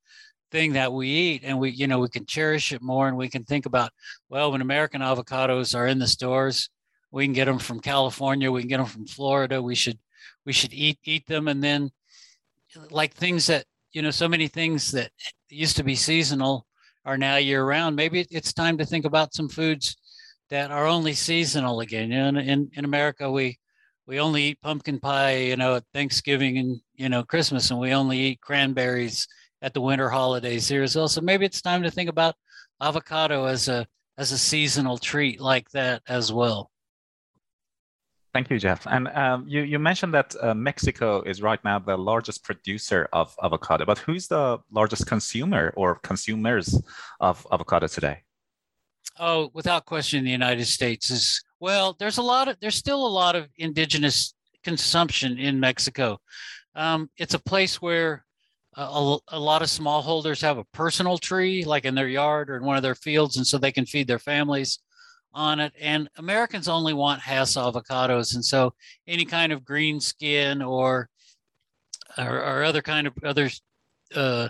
thing 0.52 0.74
that 0.74 0.92
we 0.92 1.08
eat 1.08 1.42
and 1.44 1.58
we 1.58 1.70
you 1.72 1.88
know 1.88 2.00
we 2.00 2.10
can 2.10 2.26
cherish 2.26 2.72
it 2.72 2.82
more 2.82 3.08
and 3.08 3.16
we 3.16 3.30
can 3.30 3.44
think 3.44 3.66
about 3.66 3.92
well 4.30 4.52
when 4.52 4.62
american 4.62 5.02
avocados 5.02 5.76
are 5.76 5.88
in 5.88 6.00
the 6.00 6.08
stores 6.08 6.70
we 7.12 7.26
can 7.26 7.34
get 7.34 7.46
them 7.46 7.60
from 7.60 7.80
california 7.80 8.52
we 8.52 8.62
can 8.62 8.70
get 8.70 8.78
them 8.78 8.86
from 8.86 9.06
florida 9.06 9.62
we 9.62 9.76
should 9.76 9.98
we 10.46 10.52
should 10.52 10.74
eat 10.74 11.00
eat 11.04 11.26
them 11.28 11.48
and 11.48 11.64
then 11.64 11.90
like 12.90 13.14
things 13.14 13.48
that 13.48 13.66
you 13.92 14.02
know 14.02 14.12
so 14.12 14.28
many 14.28 14.48
things 14.48 14.92
that 14.92 15.12
used 15.50 15.78
to 15.78 15.84
be 15.84 15.96
seasonal 15.96 16.66
are 17.06 17.18
now 17.18 17.38
year 17.38 17.64
round, 17.64 17.96
maybe 17.96 18.26
it's 18.30 18.54
time 18.54 18.78
to 18.78 18.86
think 18.86 19.06
about 19.06 19.34
some 19.34 19.50
foods 19.50 19.98
that 20.50 20.72
are 20.72 20.86
only 20.88 21.14
seasonal 21.14 21.80
again. 21.80 22.12
You 22.12 22.32
know, 22.32 22.40
in, 22.40 22.70
in 22.74 22.86
America, 22.86 23.32
we 23.32 23.58
we 24.06 24.20
only 24.20 24.44
eat 24.44 24.62
pumpkin 24.62 25.00
pie, 25.00 25.38
you 25.38 25.56
know, 25.56 25.76
at 25.76 25.84
Thanksgiving 25.94 26.58
and 26.58 26.82
you 26.96 27.10
know 27.10 27.24
Christmas, 27.24 27.70
and 27.72 27.80
we 27.80 27.94
only 27.94 28.20
eat 28.20 28.42
cranberries 28.42 29.28
at 29.62 29.74
the 29.74 29.82
winter 29.82 30.10
holidays 30.10 30.68
here 30.68 30.84
as 30.84 30.96
well. 30.96 31.08
So 31.08 31.22
maybe 31.22 31.46
it's 31.46 31.62
time 31.62 31.84
to 31.84 31.92
think 31.92 32.10
about 32.10 32.36
avocado 32.82 33.46
as 33.46 33.68
a 33.68 33.86
as 34.18 34.32
a 34.32 34.38
seasonal 34.38 34.98
treat 34.98 35.40
like 35.40 35.70
that 35.72 36.02
as 36.08 36.34
well. 36.34 36.72
Thank 38.32 38.52
you, 38.52 38.60
Jeff. 38.60 38.86
And 38.86 39.08
um, 39.10 39.46
you, 39.48 39.62
you 39.62 39.80
mentioned 39.80 40.14
that 40.14 40.36
uh, 40.40 40.54
Mexico 40.54 41.22
is 41.24 41.42
right 41.42 41.64
now 41.64 41.80
the 41.80 41.98
largest 41.98 42.44
producer 42.44 43.10
of 43.12 43.36
avocado, 43.42 43.86
but 43.86 43.98
who's 43.98 44.28
the 44.28 44.60
largest 44.72 45.08
consumer 45.08 45.74
or 45.76 45.96
consumers 45.96 46.80
of 47.20 47.46
avocado 47.52 47.88
today? 47.88 48.22
Oh, 49.18 49.50
without 49.54 49.86
question, 49.86 50.24
the 50.24 50.32
United 50.32 50.66
States 50.66 51.10
is 51.10 51.44
well. 51.60 51.96
There's 51.98 52.20
a 52.20 52.22
lot 52.22 52.48
of 52.48 52.58
there's 52.62 52.76
still 52.76 53.06
a 53.06 53.10
lot 53.10 53.36
of 53.36 53.50
indigenous 53.58 54.34
consumption 54.64 55.38
in 55.40 55.60
Mexico. 55.60 56.20
Um, 56.76 57.10
it's 57.18 57.34
a 57.34 57.40
place 57.40 57.82
where 57.82 58.26
a, 58.78 59.18
a, 59.30 59.40
lot 59.40 59.62
of 59.62 59.68
smallholders 59.68 60.42
have 60.42 60.58
a 60.58 60.64
personal 60.66 61.18
tree, 61.18 61.66
like 61.66 61.84
in 61.84 61.96
their 61.96 62.08
yard 62.08 62.50
or 62.50 62.58
in 62.58 62.64
one 62.64 62.78
of 62.78 62.84
their 62.84 62.96
fields, 62.96 63.38
and 63.38 63.46
so 63.46 63.58
they 63.58 63.72
can 63.72 63.86
feed 63.86 64.08
their 64.08 64.20
families 64.20 64.80
on 65.34 65.60
it. 65.60 65.74
And 65.80 66.10
Americans 66.18 66.68
only 66.68 66.94
want 66.94 67.22
Hass 67.22 67.56
avocados. 67.56 68.36
And 68.36 68.44
so 68.44 68.74
any 69.08 69.26
kind 69.26 69.52
of 69.52 69.64
green 69.64 70.00
skin 70.00 70.62
or 70.62 71.10
or, 72.18 72.38
or 72.38 72.64
other 72.64 72.82
kind 72.82 73.08
of 73.08 73.14
other 73.24 73.50
uh, 74.16 74.50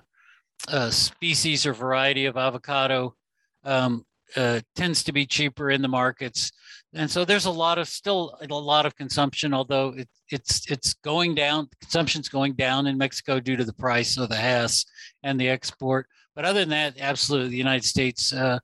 uh, 0.67 0.89
species 0.89 1.65
or 1.65 1.73
variety 1.73 2.25
of 2.25 2.37
avocado 2.37 3.15
um, 3.63 4.05
uh, 4.35 4.61
tends 4.75 5.03
to 5.03 5.11
be 5.11 5.25
cheaper 5.25 5.69
in 5.69 5.81
the 5.81 5.87
markets. 5.87 6.51
And 6.93 7.09
so 7.09 7.23
there's 7.23 7.45
a 7.45 7.51
lot 7.51 7.77
of 7.77 7.87
still 7.87 8.37
a 8.41 8.53
lot 8.53 8.85
of 8.85 8.95
consumption, 8.95 9.53
although 9.53 9.93
it, 9.95 10.09
it's 10.29 10.69
it's 10.71 10.93
going 10.95 11.35
down. 11.35 11.67
Consumption's 11.81 12.29
going 12.29 12.53
down 12.53 12.87
in 12.87 12.97
Mexico 12.97 13.39
due 13.39 13.57
to 13.57 13.63
the 13.63 13.73
price 13.73 14.17
of 14.17 14.29
the 14.29 14.35
Hass 14.35 14.85
and 15.23 15.39
the 15.39 15.49
export. 15.49 16.07
But 16.35 16.45
other 16.45 16.61
than 16.61 16.69
that, 16.69 16.95
absolutely, 16.99 17.49
the 17.49 17.57
United 17.57 17.85
States 17.85 18.33
uh, 18.33 18.59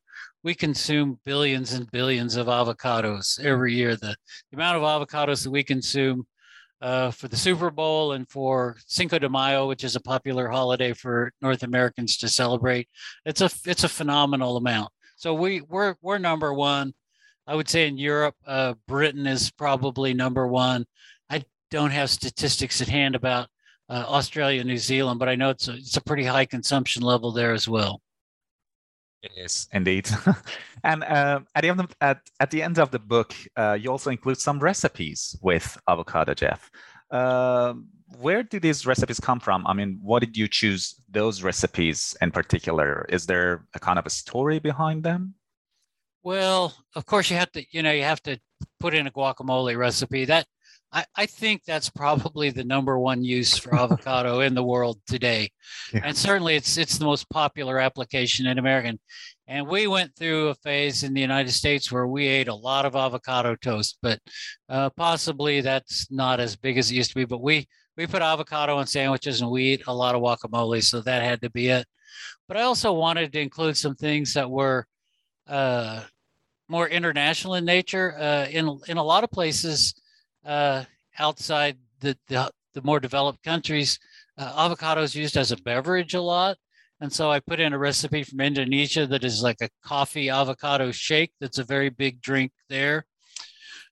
we 0.45 0.53
consume 0.53 1.19
billions 1.25 1.73
and 1.73 1.89
billions 1.89 2.35
of 2.35 2.45
avocados 2.45 3.43
every 3.43 3.73
year. 3.73 3.95
The, 3.95 4.15
the 4.51 4.55
amount 4.55 4.77
of 4.77 4.83
avocados 4.83 5.43
that 5.43 5.49
we 5.49 5.63
consume 5.63 6.27
uh, 6.81 7.09
for 7.09 7.27
the 7.27 7.35
Super 7.35 7.71
Bowl 7.71 8.11
and 8.11 8.29
for 8.29 8.77
Cinco 8.85 9.17
de 9.17 9.27
Mayo, 9.27 9.67
which 9.67 9.83
is 9.83 9.95
a 9.95 9.99
popular 9.99 10.47
holiday 10.47 10.93
for 10.93 11.31
North 11.41 11.63
Americans 11.63 12.17
to 12.17 12.29
celebrate, 12.29 12.87
it's 13.25 13.41
a 13.41 13.49
it's 13.65 13.85
a 13.85 13.89
phenomenal 13.89 14.55
amount. 14.55 14.91
So 15.15 15.33
we 15.33 15.61
we're 15.61 15.95
we're 16.03 16.19
number 16.19 16.53
one. 16.53 16.93
I 17.47 17.55
would 17.55 17.67
say 17.67 17.87
in 17.87 17.97
Europe, 17.97 18.35
uh, 18.45 18.75
Britain 18.87 19.25
is 19.25 19.49
probably 19.49 20.13
number 20.13 20.47
one. 20.47 20.85
I 21.27 21.43
don't 21.71 21.91
have 21.91 22.11
statistics 22.11 22.81
at 22.81 22.87
hand 22.87 23.15
about 23.15 23.47
uh, 23.89 24.05
Australia, 24.07 24.63
New 24.63 24.77
Zealand, 24.77 25.19
but 25.19 25.29
I 25.29 25.35
know 25.35 25.49
it's 25.49 25.67
a, 25.67 25.73
it's 25.73 25.97
a 25.97 26.03
pretty 26.03 26.23
high 26.23 26.45
consumption 26.45 27.01
level 27.01 27.31
there 27.31 27.53
as 27.53 27.67
well. 27.67 28.01
Yes, 29.35 29.67
indeed. 29.71 30.09
and 30.83 31.03
uh, 31.03 31.39
at 31.55 31.61
the 31.61 31.69
end 31.69 31.79
of, 31.79 31.95
at, 32.01 32.21
at 32.39 32.51
the 32.51 32.61
end 32.61 32.79
of 32.79 32.91
the 32.91 32.99
book, 32.99 33.33
uh, 33.55 33.77
you 33.79 33.91
also 33.91 34.09
include 34.09 34.39
some 34.39 34.59
recipes 34.59 35.35
with 35.41 35.77
avocado, 35.87 36.33
Jeff. 36.33 36.69
Uh, 37.11 37.73
where 38.19 38.43
do 38.43 38.59
these 38.59 38.85
recipes 38.85 39.19
come 39.19 39.39
from? 39.39 39.65
I 39.67 39.73
mean, 39.73 39.99
what 40.01 40.19
did 40.19 40.37
you 40.37 40.47
choose 40.47 40.95
those 41.09 41.43
recipes 41.43 42.15
in 42.21 42.31
particular? 42.31 43.05
Is 43.09 43.25
there 43.25 43.65
a 43.73 43.79
kind 43.79 43.99
of 43.99 44.05
a 44.05 44.09
story 44.09 44.59
behind 44.59 45.03
them? 45.03 45.35
Well, 46.23 46.73
of 46.95 47.05
course, 47.05 47.29
you 47.29 47.37
have 47.37 47.51
to, 47.51 47.63
you 47.71 47.83
know, 47.83 47.91
you 47.91 48.03
have 48.03 48.21
to 48.23 48.39
put 48.79 48.93
in 48.93 49.07
a 49.07 49.11
guacamole 49.11 49.77
recipe. 49.77 50.25
That 50.25 50.47
I, 50.95 51.05
I 51.13 51.25
think 51.25 51.65
that's 51.65 51.89
probably 51.89 52.51
the 52.51 52.63
number 52.63 52.97
one 52.97 53.21
use 53.21 53.57
for 53.57 53.75
avocado 53.79 54.39
in 54.39 54.55
the 54.55 54.63
world 54.63 55.01
today. 55.05 55.51
Yeah. 55.93 56.01
And 56.05 56.17
certainly 56.17 56.55
it's 56.55 56.77
it's 56.77 56.97
the 56.97 57.05
most 57.05 57.29
popular 57.29 57.79
application 57.79 58.47
in 58.47 58.57
American. 58.57 58.99
And 59.47 59.67
we 59.67 59.85
went 59.87 60.15
through 60.15 60.47
a 60.47 60.55
phase 60.55 61.03
in 61.03 61.13
the 61.13 61.21
United 61.21 61.51
States 61.51 61.91
where 61.91 62.07
we 62.07 62.25
ate 62.27 62.47
a 62.47 62.55
lot 62.55 62.85
of 62.85 62.95
avocado 62.95 63.55
toast, 63.55 63.99
but 64.01 64.19
uh, 64.69 64.89
possibly 64.91 65.61
that's 65.61 66.09
not 66.09 66.39
as 66.39 66.55
big 66.55 66.77
as 66.77 66.89
it 66.89 66.95
used 66.95 67.09
to 67.09 67.15
be. 67.15 67.25
But 67.25 67.41
we 67.41 67.67
we 67.97 68.07
put 68.07 68.21
avocado 68.21 68.77
on 68.77 68.87
sandwiches 68.87 69.41
and 69.41 69.51
we 69.51 69.73
eat 69.73 69.83
a 69.87 69.93
lot 69.93 70.15
of 70.15 70.21
guacamole, 70.21 70.81
so 70.81 71.01
that 71.01 71.21
had 71.21 71.41
to 71.41 71.49
be 71.49 71.67
it. 71.67 71.85
But 72.47 72.57
I 72.57 72.61
also 72.61 72.93
wanted 72.93 73.33
to 73.33 73.41
include 73.41 73.75
some 73.75 73.95
things 73.95 74.33
that 74.33 74.49
were 74.49 74.87
uh, 75.45 76.03
more 76.69 76.87
international 76.87 77.55
in 77.55 77.65
nature. 77.65 78.17
Uh, 78.17 78.47
in 78.49 78.79
in 78.87 78.95
a 78.95 79.03
lot 79.03 79.25
of 79.25 79.29
places, 79.29 79.93
uh, 80.45 80.83
outside 81.17 81.77
the, 81.99 82.17
the, 82.27 82.51
the 82.73 82.81
more 82.83 82.99
developed 82.99 83.43
countries, 83.43 83.99
uh, 84.37 84.53
avocado 84.57 85.01
is 85.01 85.15
used 85.15 85.37
as 85.37 85.51
a 85.51 85.57
beverage 85.57 86.13
a 86.13 86.21
lot. 86.21 86.57
And 87.01 87.11
so 87.11 87.29
I 87.29 87.39
put 87.39 87.59
in 87.59 87.73
a 87.73 87.77
recipe 87.77 88.23
from 88.23 88.39
Indonesia 88.39 89.05
that 89.07 89.23
is 89.23 89.43
like 89.43 89.57
a 89.61 89.69
coffee 89.83 90.29
avocado 90.29 90.91
shake. 90.91 91.31
That's 91.41 91.57
a 91.57 91.63
very 91.63 91.89
big 91.89 92.21
drink 92.21 92.51
there. 92.69 93.05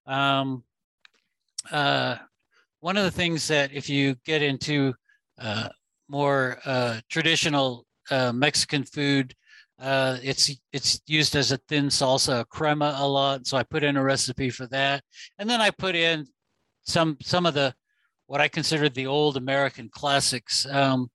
Um, 0.06 0.64
uh, 1.72 2.18
one 2.80 2.98
of 2.98 3.04
the 3.04 3.12
things 3.12 3.48
that 3.48 3.74
if 3.74 3.90
you 3.90 4.16
get 4.26 4.42
into 4.42 4.94
uh, 5.40 5.70
more 6.10 6.60
uh, 6.66 7.00
traditional 7.10 7.86
uh, 8.12 8.32
Mexican 8.32 8.84
food, 8.84 9.34
uh, 9.80 10.18
it's 10.22 10.52
it's 10.72 11.02
used 11.08 11.36
as 11.36 11.52
a 11.52 11.58
thin 11.68 11.88
salsa, 11.88 12.48
crema 12.50 12.96
a 13.00 13.08
lot. 13.08 13.48
So 13.48 13.58
I 13.58 13.64
put 13.64 13.84
in 13.84 13.98
a 13.98 14.04
recipe 14.04 14.50
for 14.50 14.68
that, 14.68 15.04
and 15.40 15.50
then 15.50 15.62
I 15.62 15.72
put 15.72 15.96
in 15.96 16.26
some 16.84 17.18
some 17.22 17.46
of 17.46 17.54
the 17.54 17.74
what 18.28 18.42
I 18.42 18.48
considered 18.48 18.94
the 18.94 19.08
old 19.08 19.38
American 19.38 19.90
classics. 19.90 20.66
Um, 20.66 21.10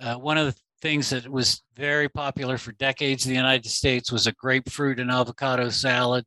uh, 0.00 0.14
one 0.14 0.38
of 0.38 0.46
the 0.46 0.60
things 0.80 1.10
that 1.10 1.28
was 1.28 1.62
very 1.76 2.08
popular 2.08 2.56
for 2.56 2.72
decades 2.72 3.26
in 3.26 3.30
the 3.30 3.36
United 3.36 3.68
States 3.68 4.10
was 4.10 4.26
a 4.26 4.32
grapefruit 4.32 4.98
and 4.98 5.10
avocado 5.10 5.68
salad 5.68 6.24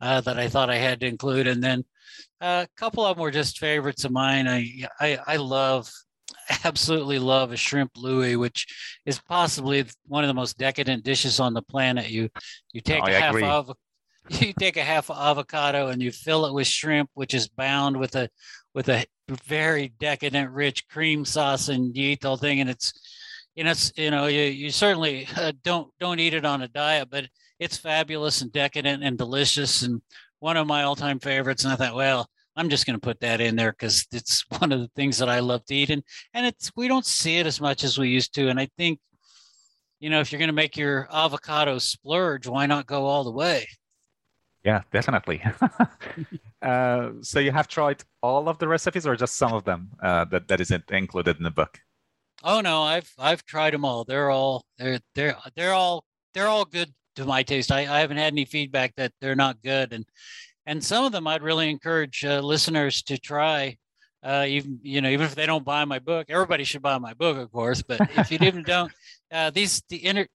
uh, 0.00 0.20
that 0.20 0.38
I 0.38 0.48
thought 0.48 0.70
I 0.70 0.76
had 0.76 1.00
to 1.00 1.06
include, 1.06 1.46
and 1.46 1.62
then 1.62 1.84
uh, 2.40 2.64
a 2.64 2.80
couple 2.80 3.04
of 3.04 3.16
them 3.16 3.22
were 3.22 3.30
just 3.30 3.58
favorites 3.58 4.04
of 4.04 4.12
mine. 4.12 4.46
I 4.46 4.86
I, 5.00 5.18
I 5.26 5.36
love 5.36 5.90
absolutely 6.64 7.18
love 7.18 7.52
a 7.52 7.56
shrimp 7.56 7.92
louis, 7.96 8.36
which 8.36 8.66
is 9.06 9.20
possibly 9.20 9.84
one 10.06 10.24
of 10.24 10.28
the 10.28 10.34
most 10.34 10.58
decadent 10.58 11.04
dishes 11.04 11.40
on 11.40 11.54
the 11.54 11.62
planet. 11.62 12.10
You 12.10 12.28
you 12.72 12.80
take 12.80 13.02
oh, 13.02 13.06
a 13.06 13.12
half 13.12 13.34
of 13.42 13.72
you 14.28 14.52
take 14.52 14.76
a 14.76 14.82
half 14.82 15.10
avocado 15.10 15.88
and 15.88 16.02
you 16.02 16.12
fill 16.12 16.46
it 16.46 16.54
with 16.54 16.66
shrimp, 16.66 17.10
which 17.14 17.34
is 17.34 17.48
bound 17.48 17.96
with 17.96 18.14
a 18.14 18.28
with 18.74 18.88
a 18.88 19.06
very 19.46 19.92
decadent, 19.98 20.50
rich 20.52 20.86
cream 20.88 21.24
sauce, 21.24 21.68
and 21.68 21.96
you 21.96 22.10
eat 22.10 22.20
the 22.20 22.28
whole 22.28 22.36
thing, 22.36 22.60
and 22.60 22.70
it's 22.70 22.92
you 23.54 23.64
know, 23.64 23.70
it's 23.70 23.92
you 23.96 24.10
know, 24.10 24.26
you, 24.26 24.42
you 24.42 24.70
certainly 24.70 25.26
uh, 25.36 25.52
don't 25.64 25.90
don't 25.98 26.20
eat 26.20 26.34
it 26.34 26.44
on 26.44 26.62
a 26.62 26.68
diet, 26.68 27.08
but 27.10 27.26
it's 27.58 27.76
fabulous 27.76 28.40
and 28.40 28.52
decadent 28.52 29.02
and 29.02 29.18
delicious, 29.18 29.82
and 29.82 30.00
one 30.38 30.56
of 30.56 30.66
my 30.66 30.84
all 30.84 30.94
time 30.94 31.18
favorites. 31.18 31.64
And 31.64 31.72
I 31.72 31.76
thought, 31.76 31.96
well, 31.96 32.28
I'm 32.54 32.68
just 32.68 32.86
going 32.86 32.94
to 32.98 33.04
put 33.04 33.20
that 33.20 33.40
in 33.40 33.56
there 33.56 33.72
because 33.72 34.06
it's 34.12 34.44
one 34.60 34.72
of 34.72 34.80
the 34.80 34.90
things 34.94 35.18
that 35.18 35.28
I 35.28 35.40
love 35.40 35.64
to 35.66 35.74
eat, 35.74 35.90
and 35.90 36.02
and 36.34 36.46
it's 36.46 36.70
we 36.76 36.88
don't 36.88 37.06
see 37.06 37.38
it 37.38 37.46
as 37.46 37.60
much 37.60 37.84
as 37.84 37.98
we 37.98 38.08
used 38.08 38.34
to, 38.34 38.48
and 38.48 38.60
I 38.60 38.68
think. 38.76 39.00
You 40.00 40.10
know, 40.10 40.20
if 40.20 40.30
you're 40.30 40.38
going 40.38 40.46
to 40.46 40.54
make 40.54 40.76
your 40.76 41.08
avocado 41.12 41.78
splurge, 41.78 42.46
why 42.46 42.66
not 42.66 42.86
go 42.86 43.06
all 43.06 43.24
the 43.24 43.32
way? 43.32 43.66
Yeah, 44.64 44.82
definitely. 44.92 45.42
uh, 46.62 47.10
so 47.22 47.38
you 47.38 47.52
have 47.52 47.68
tried 47.68 48.02
all 48.22 48.48
of 48.48 48.58
the 48.58 48.68
recipes, 48.68 49.06
or 49.06 49.16
just 49.16 49.36
some 49.36 49.52
of 49.52 49.64
them 49.64 49.90
uh, 50.02 50.24
that 50.26 50.48
that 50.48 50.60
isn't 50.60 50.90
included 50.90 51.36
in 51.38 51.44
the 51.44 51.50
book? 51.50 51.80
Oh 52.42 52.60
no, 52.60 52.82
I've 52.82 53.12
I've 53.18 53.44
tried 53.44 53.72
them 53.72 53.84
all. 53.84 54.04
They're 54.04 54.30
all 54.30 54.64
they're 54.78 55.00
they're 55.14 55.36
they're 55.56 55.72
all 55.74 56.04
they're 56.34 56.48
all 56.48 56.64
good 56.64 56.92
to 57.16 57.24
my 57.24 57.42
taste. 57.42 57.72
I, 57.72 57.80
I 57.80 58.00
haven't 58.00 58.16
had 58.16 58.32
any 58.32 58.44
feedback 58.44 58.94
that 58.96 59.12
they're 59.20 59.36
not 59.36 59.62
good, 59.62 59.92
and 59.92 60.04
and 60.66 60.82
some 60.82 61.04
of 61.04 61.12
them 61.12 61.26
I'd 61.26 61.42
really 61.42 61.70
encourage 61.70 62.24
uh, 62.24 62.40
listeners 62.40 63.02
to 63.04 63.18
try. 63.18 63.76
Uh, 64.22 64.44
even 64.48 64.80
you 64.82 65.00
know 65.00 65.08
even 65.08 65.24
if 65.26 65.34
they 65.34 65.46
don't 65.46 65.64
buy 65.64 65.84
my 65.84 65.98
book, 66.00 66.26
everybody 66.28 66.64
should 66.64 66.82
buy 66.82 66.98
my 66.98 67.14
book, 67.14 67.38
of 67.38 67.50
course. 67.52 67.82
But 67.82 68.00
if 68.16 68.30
you 68.30 68.38
didn't 68.38 68.48
even 68.48 68.62
don't, 68.64 68.92
uh, 69.32 69.50
these 69.50 69.82
the 69.88 70.04
inter- 70.04 70.26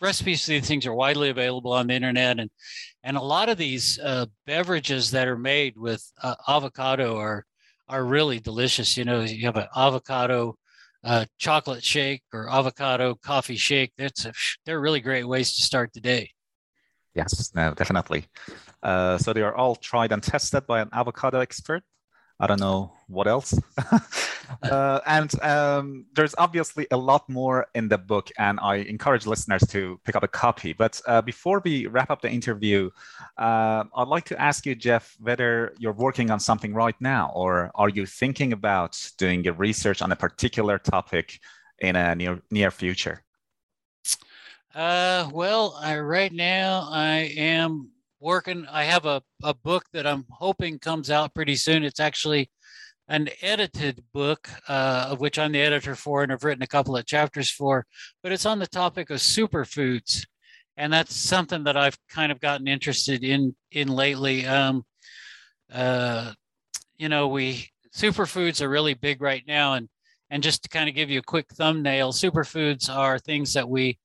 recipes 0.00 0.44
for 0.44 0.50
these 0.50 0.66
things 0.66 0.86
are 0.86 0.94
widely 0.94 1.30
available 1.30 1.72
on 1.72 1.86
the 1.86 1.94
internet, 1.94 2.38
and 2.38 2.50
and 3.02 3.16
a 3.16 3.22
lot 3.22 3.48
of 3.48 3.58
these 3.58 3.98
uh, 3.98 4.26
beverages 4.46 5.10
that 5.10 5.28
are 5.28 5.38
made 5.38 5.74
with 5.76 6.04
uh, 6.22 6.34
avocado 6.48 7.16
are 7.16 7.44
are 7.88 8.04
really 8.04 8.40
delicious. 8.40 8.96
You 8.96 9.04
know, 9.04 9.20
you 9.20 9.46
have 9.46 9.56
an 9.56 9.68
avocado 9.76 10.56
uh, 11.04 11.26
chocolate 11.38 11.84
shake 11.84 12.22
or 12.32 12.50
avocado 12.50 13.14
coffee 13.14 13.56
shake. 13.56 13.92
That's 13.98 14.24
a, 14.24 14.32
they're 14.64 14.80
really 14.80 15.00
great 15.00 15.24
ways 15.24 15.54
to 15.54 15.62
start 15.62 15.92
the 15.92 16.00
day. 16.00 16.30
Yes, 17.14 17.52
no, 17.54 17.74
definitely. 17.74 18.26
Uh, 18.82 19.18
so 19.18 19.32
they 19.32 19.42
are 19.42 19.54
all 19.54 19.76
tried 19.76 20.12
and 20.12 20.22
tested 20.22 20.66
by 20.66 20.80
an 20.80 20.88
avocado 20.92 21.40
expert. 21.40 21.82
I 22.40 22.46
don't 22.48 22.60
know 22.60 22.92
what 23.06 23.28
else. 23.28 23.56
uh, 24.62 25.00
and 25.06 25.40
um, 25.42 26.06
there's 26.14 26.34
obviously 26.36 26.86
a 26.90 26.96
lot 26.96 27.28
more 27.28 27.66
in 27.74 27.88
the 27.88 27.98
book, 27.98 28.30
and 28.38 28.58
I 28.60 28.76
encourage 28.76 29.24
listeners 29.24 29.62
to 29.68 30.00
pick 30.04 30.16
up 30.16 30.24
a 30.24 30.28
copy. 30.28 30.72
But 30.72 31.00
uh, 31.06 31.22
before 31.22 31.60
we 31.64 31.86
wrap 31.86 32.10
up 32.10 32.22
the 32.22 32.30
interview, 32.30 32.90
uh, 33.38 33.84
I'd 33.96 34.08
like 34.08 34.24
to 34.26 34.40
ask 34.40 34.66
you, 34.66 34.74
Jeff, 34.74 35.16
whether 35.20 35.74
you're 35.78 35.92
working 35.92 36.30
on 36.30 36.40
something 36.40 36.74
right 36.74 36.96
now, 37.00 37.30
or 37.34 37.70
are 37.76 37.88
you 37.88 38.04
thinking 38.04 38.52
about 38.52 38.98
doing 39.16 39.46
a 39.46 39.52
research 39.52 40.02
on 40.02 40.10
a 40.10 40.16
particular 40.16 40.78
topic 40.78 41.38
in 41.78 41.94
a 41.94 42.14
near 42.16 42.42
near 42.50 42.70
future? 42.70 43.22
Uh, 44.74 45.30
well, 45.32 45.78
I, 45.80 45.98
right 45.98 46.32
now 46.32 46.88
I 46.90 47.32
am 47.36 47.90
working. 48.24 48.66
I 48.72 48.84
have 48.84 49.04
a, 49.04 49.22
a 49.42 49.54
book 49.54 49.84
that 49.92 50.06
I'm 50.06 50.24
hoping 50.30 50.78
comes 50.78 51.10
out 51.10 51.34
pretty 51.34 51.56
soon. 51.56 51.84
It's 51.84 52.00
actually 52.00 52.50
an 53.06 53.28
edited 53.42 54.02
book, 54.14 54.48
uh, 54.66 55.08
of 55.10 55.20
which 55.20 55.38
I'm 55.38 55.52
the 55.52 55.60
editor 55.60 55.94
for, 55.94 56.22
and 56.22 56.32
I've 56.32 56.42
written 56.42 56.62
a 56.62 56.66
couple 56.66 56.96
of 56.96 57.04
chapters 57.04 57.50
for, 57.50 57.84
but 58.22 58.32
it's 58.32 58.46
on 58.46 58.58
the 58.58 58.66
topic 58.66 59.10
of 59.10 59.18
superfoods. 59.18 60.26
And 60.78 60.90
that's 60.92 61.14
something 61.14 61.64
that 61.64 61.76
I've 61.76 61.98
kind 62.08 62.32
of 62.32 62.40
gotten 62.40 62.66
interested 62.66 63.22
in 63.22 63.54
in 63.70 63.88
lately. 63.88 64.46
Um, 64.46 64.84
uh, 65.72 66.32
you 66.96 67.08
know, 67.08 67.28
we 67.28 67.68
superfoods 67.94 68.60
are 68.60 68.68
really 68.68 68.94
big 68.94 69.20
right 69.20 69.44
now, 69.46 69.74
and 69.74 69.88
and 70.30 70.42
just 70.42 70.62
to 70.64 70.68
kind 70.68 70.88
of 70.88 70.96
give 70.96 71.10
you 71.10 71.20
a 71.20 71.22
quick 71.22 71.46
thumbnail, 71.52 72.10
superfoods 72.12 72.88
are 72.88 73.18
things 73.18 73.52
that 73.52 73.68
we 73.68 73.98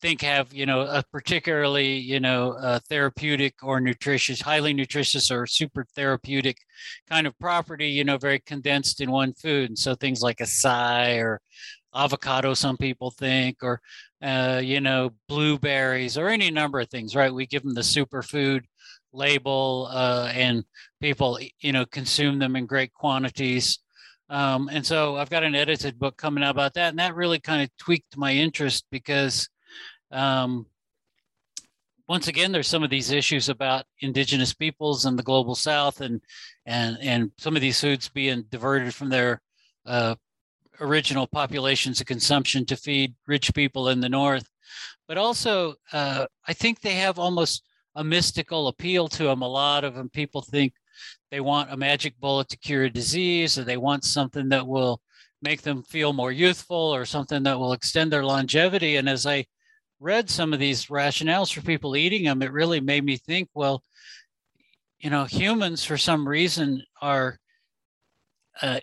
think 0.00 0.22
have 0.22 0.52
you 0.52 0.66
know 0.66 0.80
a 0.82 1.02
particularly 1.12 1.96
you 1.98 2.20
know 2.20 2.78
therapeutic 2.88 3.54
or 3.62 3.80
nutritious 3.80 4.40
highly 4.40 4.72
nutritious 4.72 5.30
or 5.30 5.46
super 5.46 5.84
therapeutic 5.94 6.56
kind 7.08 7.26
of 7.26 7.38
property 7.38 7.88
you 7.88 8.04
know 8.04 8.18
very 8.18 8.38
condensed 8.40 9.00
in 9.00 9.10
one 9.10 9.32
food. 9.34 9.70
And 9.70 9.78
so 9.78 9.94
things 9.94 10.22
like 10.22 10.38
acai 10.38 11.22
or 11.22 11.40
avocado 11.94 12.54
some 12.54 12.76
people 12.76 13.10
think 13.10 13.58
or 13.62 13.80
uh, 14.22 14.60
you 14.62 14.80
know 14.80 15.10
blueberries 15.28 16.16
or 16.16 16.28
any 16.28 16.50
number 16.50 16.80
of 16.80 16.88
things 16.88 17.14
right? 17.14 17.32
We 17.32 17.46
give 17.46 17.62
them 17.62 17.74
the 17.74 17.80
superfood 17.80 18.62
label 19.12 19.88
uh, 19.90 20.30
and 20.34 20.64
people 21.00 21.38
you 21.60 21.72
know 21.72 21.84
consume 21.86 22.38
them 22.38 22.56
in 22.56 22.66
great 22.66 22.92
quantities. 22.92 23.78
Um, 24.28 24.70
and 24.72 24.86
so 24.86 25.16
i've 25.16 25.28
got 25.28 25.42
an 25.42 25.56
edited 25.56 25.98
book 25.98 26.16
coming 26.16 26.44
out 26.44 26.52
about 26.52 26.74
that 26.74 26.90
and 26.90 26.98
that 27.00 27.16
really 27.16 27.40
kind 27.40 27.62
of 27.64 27.76
tweaked 27.78 28.16
my 28.16 28.32
interest 28.32 28.84
because 28.92 29.48
um, 30.10 30.66
once 32.10 32.26
again, 32.26 32.50
there's 32.50 32.66
some 32.66 32.82
of 32.82 32.90
these 32.90 33.12
issues 33.12 33.48
about 33.48 33.84
indigenous 34.00 34.52
peoples 34.52 35.06
in 35.06 35.14
the 35.14 35.22
global 35.22 35.54
south 35.54 36.00
and 36.00 36.20
and 36.66 36.98
and 37.00 37.30
some 37.38 37.54
of 37.54 37.62
these 37.62 37.80
foods 37.80 38.08
being 38.08 38.42
diverted 38.50 38.92
from 38.92 39.10
their 39.10 39.40
uh, 39.86 40.16
original 40.80 41.28
populations 41.28 42.00
of 42.00 42.08
consumption 42.08 42.66
to 42.66 42.76
feed 42.76 43.14
rich 43.28 43.54
people 43.54 43.90
in 43.90 44.00
the 44.00 44.08
north. 44.08 44.48
But 45.06 45.18
also, 45.18 45.74
uh, 45.92 46.26
I 46.48 46.52
think 46.52 46.80
they 46.80 46.94
have 46.94 47.20
almost 47.20 47.62
a 47.94 48.02
mystical 48.02 48.66
appeal 48.66 49.06
to 49.06 49.24
them. 49.24 49.42
A 49.42 49.48
lot 49.48 49.84
of 49.84 49.94
them 49.94 50.08
people 50.08 50.42
think 50.42 50.72
they 51.30 51.40
want 51.40 51.72
a 51.72 51.76
magic 51.76 52.18
bullet 52.18 52.48
to 52.48 52.58
cure 52.58 52.84
a 52.84 52.90
disease, 52.90 53.56
or 53.56 53.62
they 53.62 53.76
want 53.76 54.02
something 54.02 54.48
that 54.48 54.66
will 54.66 55.00
make 55.42 55.62
them 55.62 55.84
feel 55.84 56.12
more 56.12 56.32
youthful, 56.32 56.92
or 56.92 57.04
something 57.04 57.44
that 57.44 57.60
will 57.60 57.72
extend 57.72 58.12
their 58.12 58.24
longevity. 58.24 58.96
And 58.96 59.08
as 59.08 59.26
I 59.26 59.46
read 60.00 60.30
some 60.30 60.52
of 60.52 60.58
these 60.58 60.86
rationales 60.86 61.52
for 61.52 61.60
people 61.60 61.96
eating 61.96 62.24
them, 62.24 62.42
it 62.42 62.52
really 62.52 62.80
made 62.80 63.04
me 63.04 63.16
think, 63.16 63.48
well, 63.54 63.82
you 64.98 65.10
know, 65.10 65.24
humans 65.24 65.84
for 65.84 65.96
some 65.96 66.26
reason 66.26 66.82
are 67.00 67.38
uh, 68.60 68.80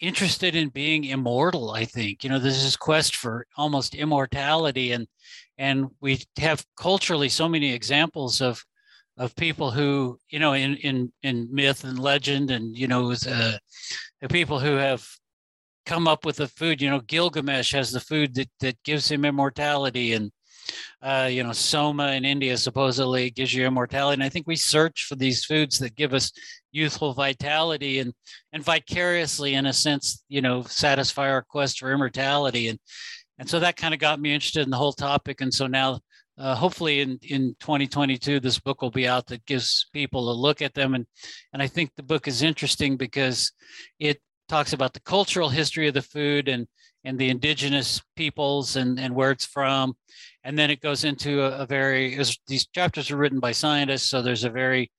interested 0.00 0.54
in 0.54 0.68
being 0.68 1.04
immortal. 1.04 1.70
I 1.70 1.84
think 1.84 2.24
you 2.24 2.30
know 2.30 2.38
this 2.38 2.76
quest 2.76 3.16
for 3.16 3.46
almost 3.56 3.94
immortality, 3.94 4.92
and 4.92 5.06
and 5.58 5.86
we 6.00 6.22
have 6.38 6.64
culturally 6.78 7.28
so 7.28 7.48
many 7.48 7.72
examples 7.72 8.40
of 8.40 8.62
of 9.16 9.36
people 9.36 9.70
who 9.70 10.18
you 10.28 10.38
know 10.38 10.52
in 10.52 10.76
in 10.76 11.12
in 11.22 11.48
myth 11.50 11.84
and 11.84 11.98
legend, 11.98 12.50
and 12.50 12.76
you 12.76 12.86
know 12.86 13.12
uh, 13.12 13.56
the 14.20 14.28
people 14.28 14.58
who 14.60 14.74
have 14.76 15.06
come 15.86 16.08
up 16.08 16.24
with 16.24 16.36
the 16.36 16.48
food. 16.48 16.82
You 16.82 16.90
know, 16.90 17.00
Gilgamesh 17.00 17.72
has 17.72 17.92
the 17.92 18.00
food 18.00 18.34
that 18.34 18.50
that 18.60 18.82
gives 18.84 19.10
him 19.10 19.24
immortality, 19.24 20.12
and 20.12 20.30
uh, 21.02 21.28
you 21.30 21.42
know, 21.42 21.52
soma 21.52 22.12
in 22.12 22.24
India 22.24 22.56
supposedly 22.56 23.30
gives 23.30 23.52
you 23.52 23.66
immortality. 23.66 24.14
And 24.14 24.22
I 24.22 24.28
think 24.28 24.46
we 24.46 24.56
search 24.56 25.04
for 25.04 25.16
these 25.16 25.44
foods 25.44 25.78
that 25.78 25.96
give 25.96 26.14
us 26.14 26.32
youthful 26.72 27.14
vitality 27.14 28.00
and 28.00 28.12
and 28.52 28.62
vicariously, 28.62 29.54
in 29.54 29.66
a 29.66 29.72
sense, 29.72 30.24
you 30.28 30.42
know, 30.42 30.62
satisfy 30.62 31.30
our 31.30 31.42
quest 31.42 31.80
for 31.80 31.92
immortality. 31.92 32.68
And 32.68 32.78
and 33.38 33.48
so 33.48 33.60
that 33.60 33.76
kind 33.76 33.94
of 33.94 34.00
got 34.00 34.20
me 34.20 34.32
interested 34.32 34.62
in 34.62 34.70
the 34.70 34.76
whole 34.76 34.92
topic. 34.92 35.40
And 35.40 35.52
so 35.52 35.66
now, 35.66 36.00
uh, 36.38 36.54
hopefully, 36.54 37.00
in 37.00 37.18
in 37.22 37.54
2022, 37.60 38.40
this 38.40 38.58
book 38.60 38.82
will 38.82 38.90
be 38.90 39.08
out 39.08 39.26
that 39.28 39.46
gives 39.46 39.88
people 39.92 40.30
a 40.30 40.32
look 40.32 40.62
at 40.62 40.74
them. 40.74 40.94
And 40.94 41.06
and 41.52 41.62
I 41.62 41.66
think 41.66 41.90
the 41.96 42.02
book 42.02 42.28
is 42.28 42.42
interesting 42.42 42.96
because 42.96 43.52
it 43.98 44.20
talks 44.48 44.72
about 44.72 44.92
the 44.92 45.00
cultural 45.00 45.48
history 45.48 45.88
of 45.88 45.94
the 45.94 46.02
food 46.02 46.48
and 46.48 46.66
and 47.04 47.18
the 47.18 47.28
indigenous 47.28 48.02
peoples 48.16 48.76
and, 48.76 48.98
and 48.98 49.14
where 49.14 49.30
it's 49.30 49.44
from. 49.44 49.94
And 50.42 50.58
then 50.58 50.70
it 50.70 50.80
goes 50.80 51.04
into 51.04 51.42
a, 51.42 51.58
a 51.60 51.66
very, 51.66 52.18
these 52.46 52.66
chapters 52.66 53.10
are 53.10 53.16
written 53.16 53.40
by 53.40 53.52
scientists. 53.52 54.08
So 54.08 54.22
there's 54.22 54.44
a 54.44 54.50
very 54.50 54.90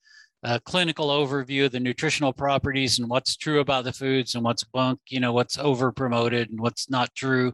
uh, 0.44 0.60
clinical 0.66 1.08
overview 1.08 1.66
of 1.66 1.72
the 1.72 1.80
nutritional 1.80 2.32
properties 2.32 3.00
and 3.00 3.10
what's 3.10 3.36
true 3.36 3.60
about 3.60 3.84
the 3.84 3.94
foods 3.94 4.36
and 4.36 4.44
what's 4.44 4.64
bunk, 4.64 5.00
you 5.10 5.20
know, 5.20 5.34
what's 5.34 5.58
over 5.58 5.92
promoted 5.92 6.50
and 6.50 6.60
what's 6.60 6.90
not 6.90 7.14
true. 7.16 7.54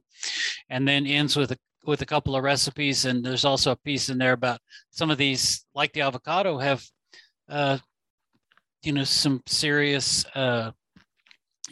And 0.70 0.88
then 0.88 1.06
ends 1.06 1.38
with 1.38 1.52
a, 1.52 1.58
with 1.86 2.02
a 2.02 2.06
couple 2.06 2.36
of 2.36 2.44
recipes. 2.44 3.06
And 3.06 3.24
there's 3.24 3.46
also 3.46 3.72
a 3.72 3.78
piece 3.78 4.10
in 4.10 4.18
there 4.18 4.34
about 4.34 4.60
some 4.90 5.10
of 5.10 5.18
these, 5.18 5.66
like 5.74 5.94
the 5.94 6.02
avocado, 6.02 6.58
have, 6.58 6.84
uh, 7.50 7.78
you 8.84 8.92
know, 8.92 9.06
some 9.06 9.42
serious 9.48 10.26
uh, 10.36 10.72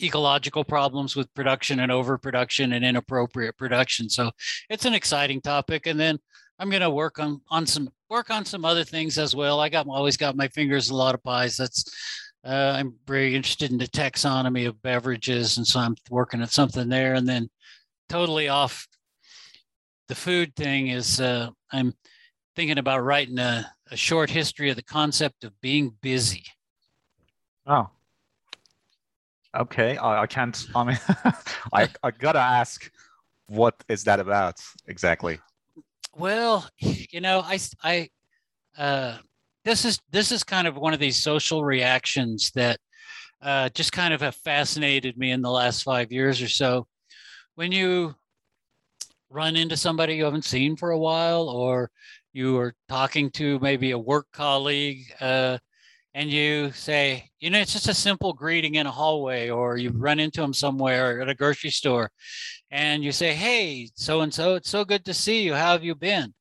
ecological 0.01 0.63
problems 0.63 1.15
with 1.15 1.33
production 1.33 1.79
and 1.79 1.91
overproduction 1.91 2.73
and 2.73 2.85
inappropriate 2.85 3.57
production. 3.57 4.09
So 4.09 4.31
it's 4.69 4.85
an 4.85 4.93
exciting 4.93 5.41
topic. 5.41 5.87
And 5.87 5.99
then 5.99 6.17
I'm 6.59 6.69
going 6.69 6.81
to 6.81 6.89
work 6.89 7.19
on 7.19 7.41
on 7.49 7.65
some 7.65 7.89
work 8.09 8.29
on 8.29 8.45
some 8.45 8.65
other 8.65 8.83
things 8.83 9.17
as 9.17 9.35
well. 9.35 9.59
I 9.59 9.69
got 9.69 9.87
always 9.87 10.17
got 10.17 10.35
my 10.35 10.47
fingers 10.49 10.89
in 10.89 10.95
a 10.95 10.97
lot 10.97 11.15
of 11.15 11.23
pies. 11.23 11.55
That's 11.57 11.85
uh, 12.43 12.73
I'm 12.75 12.95
very 13.07 13.35
interested 13.35 13.71
in 13.71 13.77
the 13.77 13.87
taxonomy 13.87 14.67
of 14.67 14.81
beverages, 14.81 15.57
and 15.57 15.65
so 15.65 15.79
I'm 15.79 15.95
working 16.09 16.41
at 16.41 16.51
something 16.51 16.89
there. 16.89 17.13
And 17.15 17.27
then 17.27 17.49
totally 18.07 18.47
off 18.47 18.87
the 20.07 20.15
food 20.15 20.55
thing 20.55 20.87
is 20.87 21.21
uh, 21.21 21.49
I'm 21.71 21.93
thinking 22.55 22.77
about 22.77 23.03
writing 23.03 23.39
a, 23.39 23.71
a 23.91 23.95
short 23.95 24.29
history 24.29 24.69
of 24.69 24.75
the 24.75 24.83
concept 24.83 25.43
of 25.43 25.59
being 25.61 25.95
busy. 26.01 26.43
Oh, 27.65 27.89
okay. 29.57 29.97
I, 29.97 30.23
I 30.23 30.27
can't. 30.27 30.65
I 30.75 30.83
mean, 30.83 30.99
I 31.73 31.89
I 32.03 32.11
gotta 32.11 32.39
ask, 32.39 32.89
what 33.47 33.75
is 33.89 34.03
that 34.05 34.19
about 34.19 34.59
exactly? 34.87 35.39
Well, 36.15 36.67
you 36.79 37.21
know, 37.21 37.41
I 37.41 37.59
I 37.83 38.09
uh, 38.77 39.17
this 39.65 39.85
is 39.85 39.99
this 40.11 40.31
is 40.31 40.43
kind 40.43 40.67
of 40.67 40.77
one 40.77 40.93
of 40.93 40.99
these 40.99 41.21
social 41.21 41.63
reactions 41.63 42.51
that 42.55 42.79
uh, 43.41 43.69
just 43.69 43.91
kind 43.91 44.13
of 44.13 44.21
have 44.21 44.35
fascinated 44.35 45.17
me 45.17 45.31
in 45.31 45.41
the 45.41 45.51
last 45.51 45.83
five 45.83 46.11
years 46.11 46.41
or 46.41 46.47
so. 46.47 46.87
When 47.55 47.71
you 47.71 48.15
run 49.29 49.55
into 49.55 49.77
somebody 49.77 50.15
you 50.15 50.23
haven't 50.23 50.45
seen 50.45 50.75
for 50.75 50.91
a 50.91 50.99
while, 50.99 51.49
or 51.49 51.91
you 52.33 52.57
are 52.57 52.73
talking 52.87 53.29
to 53.31 53.59
maybe 53.59 53.91
a 53.91 53.97
work 53.97 54.27
colleague, 54.33 55.03
uh, 55.21 55.57
and 56.19 56.29
you 56.29 56.69
say, 56.73 57.31
you 57.39 57.49
know, 57.49 57.59
it's 57.59 57.71
just 57.71 57.87
a 57.87 57.93
simple 57.93 58.33
greeting 58.33 58.75
in 58.75 58.85
a 58.85 58.91
hallway, 58.91 59.49
or 59.49 59.77
you 59.77 59.89
run 59.91 60.19
into 60.19 60.41
them 60.41 60.53
somewhere 60.53 61.21
at 61.21 61.29
a 61.29 61.33
grocery 61.33 61.69
store, 61.69 62.11
and 62.69 63.05
you 63.05 63.13
say, 63.13 63.33
"Hey, 63.33 63.89
so 63.95 64.19
and 64.19 64.33
so, 64.33 64.55
it's 64.55 64.69
so 64.69 64.83
good 64.83 65.05
to 65.05 65.13
see 65.13 65.43
you. 65.43 65.53
How 65.53 65.71
have 65.71 65.83
you 65.85 65.95
been?" 65.95 66.33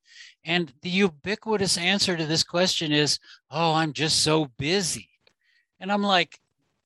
And 0.44 0.72
the 0.82 0.90
ubiquitous 0.90 1.78
answer 1.78 2.16
to 2.16 2.26
this 2.26 2.42
question 2.42 2.90
is, 2.90 3.20
"Oh, 3.52 3.74
I'm 3.74 3.92
just 3.92 4.24
so 4.24 4.46
busy." 4.58 5.10
And 5.78 5.92
I'm 5.92 6.02
like, 6.02 6.40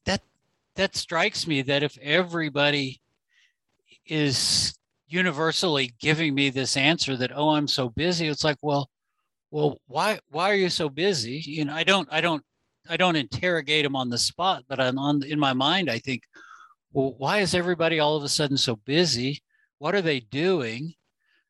that 0.04 0.20
that 0.74 0.94
strikes 0.94 1.46
me 1.46 1.62
that 1.62 1.82
if 1.82 1.96
everybody 1.96 3.00
is 4.04 4.74
universally 5.08 5.94
giving 5.98 6.34
me 6.34 6.50
this 6.50 6.76
answer 6.76 7.16
that, 7.16 7.32
"Oh, 7.34 7.50
I'm 7.56 7.68
so 7.68 7.88
busy," 7.88 8.26
it's 8.28 8.44
like, 8.44 8.58
well, 8.60 8.90
well, 9.50 9.78
why 9.86 10.18
why 10.28 10.50
are 10.50 10.56
you 10.56 10.68
so 10.68 10.90
busy? 10.90 11.42
You 11.46 11.64
know, 11.64 11.74
I 11.74 11.84
don't 11.84 12.08
I 12.12 12.20
don't 12.20 12.44
I 12.88 12.96
don't 12.96 13.16
interrogate 13.16 13.84
them 13.84 13.96
on 13.96 14.08
the 14.08 14.18
spot, 14.18 14.64
but 14.68 14.80
I'm 14.80 14.98
on 14.98 15.22
in 15.22 15.38
my 15.38 15.52
mind. 15.52 15.90
I 15.90 15.98
think, 15.98 16.22
well, 16.92 17.14
why 17.18 17.38
is 17.38 17.54
everybody 17.54 18.00
all 18.00 18.16
of 18.16 18.24
a 18.24 18.28
sudden 18.28 18.56
so 18.56 18.76
busy? 18.76 19.40
What 19.78 19.94
are 19.94 20.02
they 20.02 20.20
doing? 20.20 20.94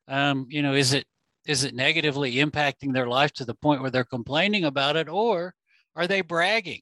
Um, 0.07 0.47
you 0.49 0.61
know, 0.61 0.73
is 0.73 0.93
it 0.93 1.05
is 1.45 1.63
it 1.63 1.75
negatively 1.75 2.35
impacting 2.35 2.93
their 2.93 3.07
life 3.07 3.33
to 3.33 3.45
the 3.45 3.55
point 3.55 3.81
where 3.81 3.91
they're 3.91 4.03
complaining 4.03 4.65
about 4.65 4.95
it 4.95 5.09
or 5.09 5.53
are 5.95 6.07
they 6.07 6.21
bragging 6.21 6.81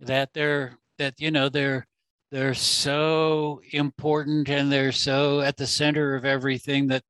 that 0.00 0.32
they're 0.32 0.78
that 0.98 1.14
you 1.18 1.30
know 1.30 1.48
they're 1.48 1.86
they're 2.30 2.54
so 2.54 3.60
important 3.72 4.48
and 4.48 4.70
they're 4.70 4.92
so 4.92 5.40
at 5.40 5.56
the 5.56 5.66
center 5.66 6.14
of 6.14 6.24
everything 6.24 6.86
that 6.86 7.02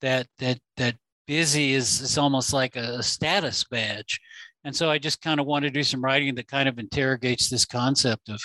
that 0.00 0.26
that 0.38 0.58
that 0.76 0.96
busy 1.26 1.72
is 1.72 2.00
is 2.00 2.18
almost 2.18 2.52
like 2.52 2.76
a 2.76 3.02
status 3.02 3.64
badge 3.64 4.20
and 4.66 4.76
so 4.76 4.90
i 4.90 4.98
just 4.98 5.22
kind 5.22 5.40
of 5.40 5.46
want 5.46 5.64
to 5.64 5.70
do 5.70 5.82
some 5.82 6.04
writing 6.04 6.34
that 6.34 6.48
kind 6.48 6.68
of 6.68 6.78
interrogates 6.78 7.48
this 7.48 7.64
concept 7.64 8.28
of 8.28 8.42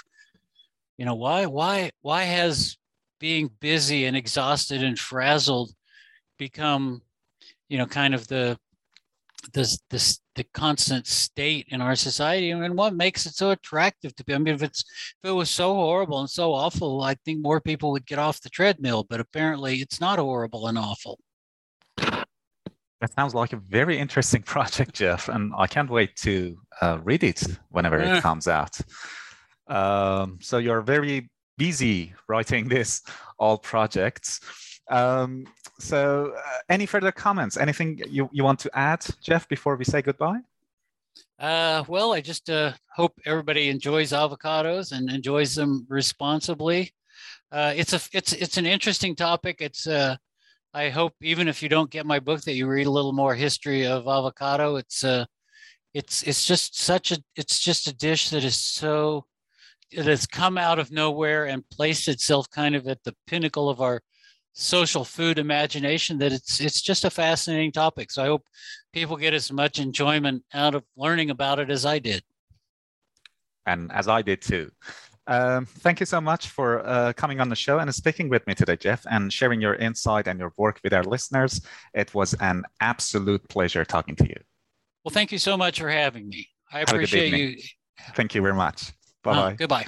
you 0.98 1.04
know 1.04 1.16
why 1.16 1.46
why 1.46 1.92
why 2.02 2.24
has 2.24 2.78
being 3.20 3.52
busy 3.60 4.06
and 4.06 4.16
exhausted 4.16 4.82
and 4.82 4.98
frazzled 4.98 5.72
become 6.38 7.02
you 7.72 7.78
know, 7.78 7.86
kind 7.86 8.14
of 8.14 8.28
the 8.28 8.60
this 9.54 9.80
this 9.90 10.20
the 10.36 10.44
constant 10.54 11.08
state 11.08 11.66
in 11.70 11.80
our 11.80 11.96
society 11.96 12.52
and 12.52 12.78
what 12.78 12.94
makes 12.94 13.26
it 13.26 13.34
so 13.34 13.52
attractive 13.52 14.14
to 14.16 14.26
be. 14.26 14.34
I 14.34 14.38
mean, 14.38 14.54
if 14.54 14.62
it's 14.62 14.84
if 15.24 15.30
it 15.30 15.34
was 15.34 15.50
so 15.50 15.74
horrible 15.74 16.20
and 16.20 16.30
so 16.30 16.54
awful, 16.54 17.02
I 17.02 17.16
think 17.24 17.42
more 17.42 17.62
people 17.62 17.92
would 17.92 18.06
get 18.06 18.20
off 18.20 18.42
the 18.42 18.50
treadmill. 18.50 19.06
But 19.10 19.22
apparently, 19.22 19.78
it's 19.78 20.02
not 20.02 20.20
horrible 20.20 20.68
and 20.68 20.78
awful. 20.78 21.18
That 23.02 23.14
sounds 23.14 23.34
like 23.34 23.52
a 23.52 23.58
very 23.58 23.98
interesting 23.98 24.42
project, 24.54 24.94
Jeff, 24.94 25.28
and 25.28 25.52
I 25.58 25.68
can't 25.68 25.90
wait 25.90 26.16
to 26.18 26.58
uh, 26.82 27.00
read 27.04 27.24
it 27.24 27.44
whenever 27.70 28.00
yeah. 28.00 28.18
it 28.18 28.22
comes 28.22 28.48
out. 28.48 28.80
Um, 29.68 30.38
so 30.42 30.60
you're 30.60 30.82
very 30.82 31.30
busy 31.58 32.14
writing 32.28 32.68
this 32.68 33.02
all 33.40 33.58
projects. 33.58 34.40
Um, 34.90 35.46
so, 35.80 36.34
uh, 36.38 36.58
any 36.70 36.86
further 36.86 37.12
comments? 37.12 37.58
Anything 37.58 38.02
you, 38.10 38.30
you 38.32 38.44
want 38.44 38.60
to 38.60 38.72
add, 38.74 39.06
Jeff, 39.22 39.48
before 39.48 39.76
we 39.76 39.86
say 39.86 40.02
goodbye? 40.02 40.42
Uh, 41.40 41.84
well, 41.88 42.14
I 42.14 42.22
just 42.22 42.50
uh, 42.50 42.74
hope 42.94 43.14
everybody 43.26 43.70
enjoys 43.70 44.12
avocados 44.12 44.92
and 44.92 45.10
enjoys 45.10 45.56
them 45.56 45.88
responsibly. 45.90 46.94
Uh, 47.52 47.74
it's 47.76 47.94
a 47.94 48.02
it's 48.14 48.34
it's 48.34 48.58
an 48.58 48.66
interesting 48.66 49.16
topic. 49.16 49.58
It's 49.60 49.88
uh, 49.88 50.18
I 50.74 50.90
hope 50.90 51.14
even 51.22 51.48
if 51.48 51.62
you 51.62 51.70
don't 51.70 51.90
get 51.90 52.06
my 52.06 52.20
book 52.20 52.42
that 52.42 52.54
you 52.54 52.68
read 52.68 52.88
a 52.88 52.92
little 52.92 53.12
more 53.12 53.36
history 53.36 53.86
of 53.86 54.08
avocado. 54.08 54.78
It's 54.78 55.04
uh, 55.04 55.26
it's 55.94 56.24
it's 56.24 56.46
just 56.46 56.80
such 56.80 57.12
a 57.12 57.22
it's 57.36 57.60
just 57.60 57.88
a 57.88 57.94
dish 57.94 58.30
that 58.30 58.44
is 58.44 58.58
so 58.58 59.26
it 59.92 60.06
has 60.06 60.26
come 60.26 60.58
out 60.58 60.80
of 60.80 60.92
nowhere 60.92 61.46
and 61.46 61.70
placed 61.70 62.08
itself 62.08 62.50
kind 62.50 62.76
of 62.76 62.88
at 62.88 63.04
the 63.04 63.14
pinnacle 63.28 63.70
of 63.70 63.82
our 63.82 64.02
social 64.54 65.04
food 65.04 65.38
imagination 65.38 66.18
that 66.20 66.32
it's 66.32 66.62
it's 66.62 66.82
just 66.82 67.04
a 67.04 67.10
fascinating 67.10 67.74
topic. 67.74 68.10
So 68.10 68.24
I 68.24 68.28
hope 68.28 68.44
people 68.94 69.18
get 69.18 69.34
as 69.34 69.52
much 69.52 69.80
enjoyment 69.80 70.44
out 70.54 70.76
of 70.76 70.84
learning 70.96 71.30
about 71.30 71.60
it 71.60 71.70
as 71.70 71.86
I 71.86 72.00
did. 72.00 72.24
And 73.66 73.92
as 73.92 74.08
I 74.08 74.22
did 74.22 74.42
too. 74.42 74.72
Um, 75.28 75.66
thank 75.66 76.00
you 76.00 76.06
so 76.06 76.20
much 76.20 76.50
for 76.50 76.86
uh, 76.86 77.14
coming 77.14 77.40
on 77.40 77.50
the 77.50 77.56
show 77.56 77.80
and 77.80 77.94
speaking 77.94 78.28
with 78.30 78.46
me 78.48 78.56
today, 78.56 78.76
Jeff, 78.76 79.06
and 79.10 79.32
sharing 79.32 79.62
your 79.62 79.76
insight 79.76 80.28
and 80.28 80.40
your 80.40 80.54
work 80.58 80.80
with 80.84 80.94
our 80.94 81.04
listeners. 81.04 81.62
It 81.94 82.14
was 82.14 82.34
an 82.36 82.64
absolute 82.80 83.48
pleasure 83.48 83.86
talking 83.86 84.16
to 84.18 84.28
you. 84.28 84.40
Well, 85.04 85.12
thank 85.12 85.32
you 85.32 85.38
so 85.38 85.58
much 85.58 85.80
for 85.80 85.90
having 85.90 86.28
me. 86.28 86.48
I 86.72 86.80
Have 86.80 86.90
appreciate 86.90 87.34
you. 87.34 87.58
Thank 88.16 88.36
you 88.36 88.42
very 88.42 88.56
much. 88.56 88.92
Bye 89.24 89.34
bye. 89.34 89.52
Uh, 89.52 89.52
goodbye. 89.52 89.88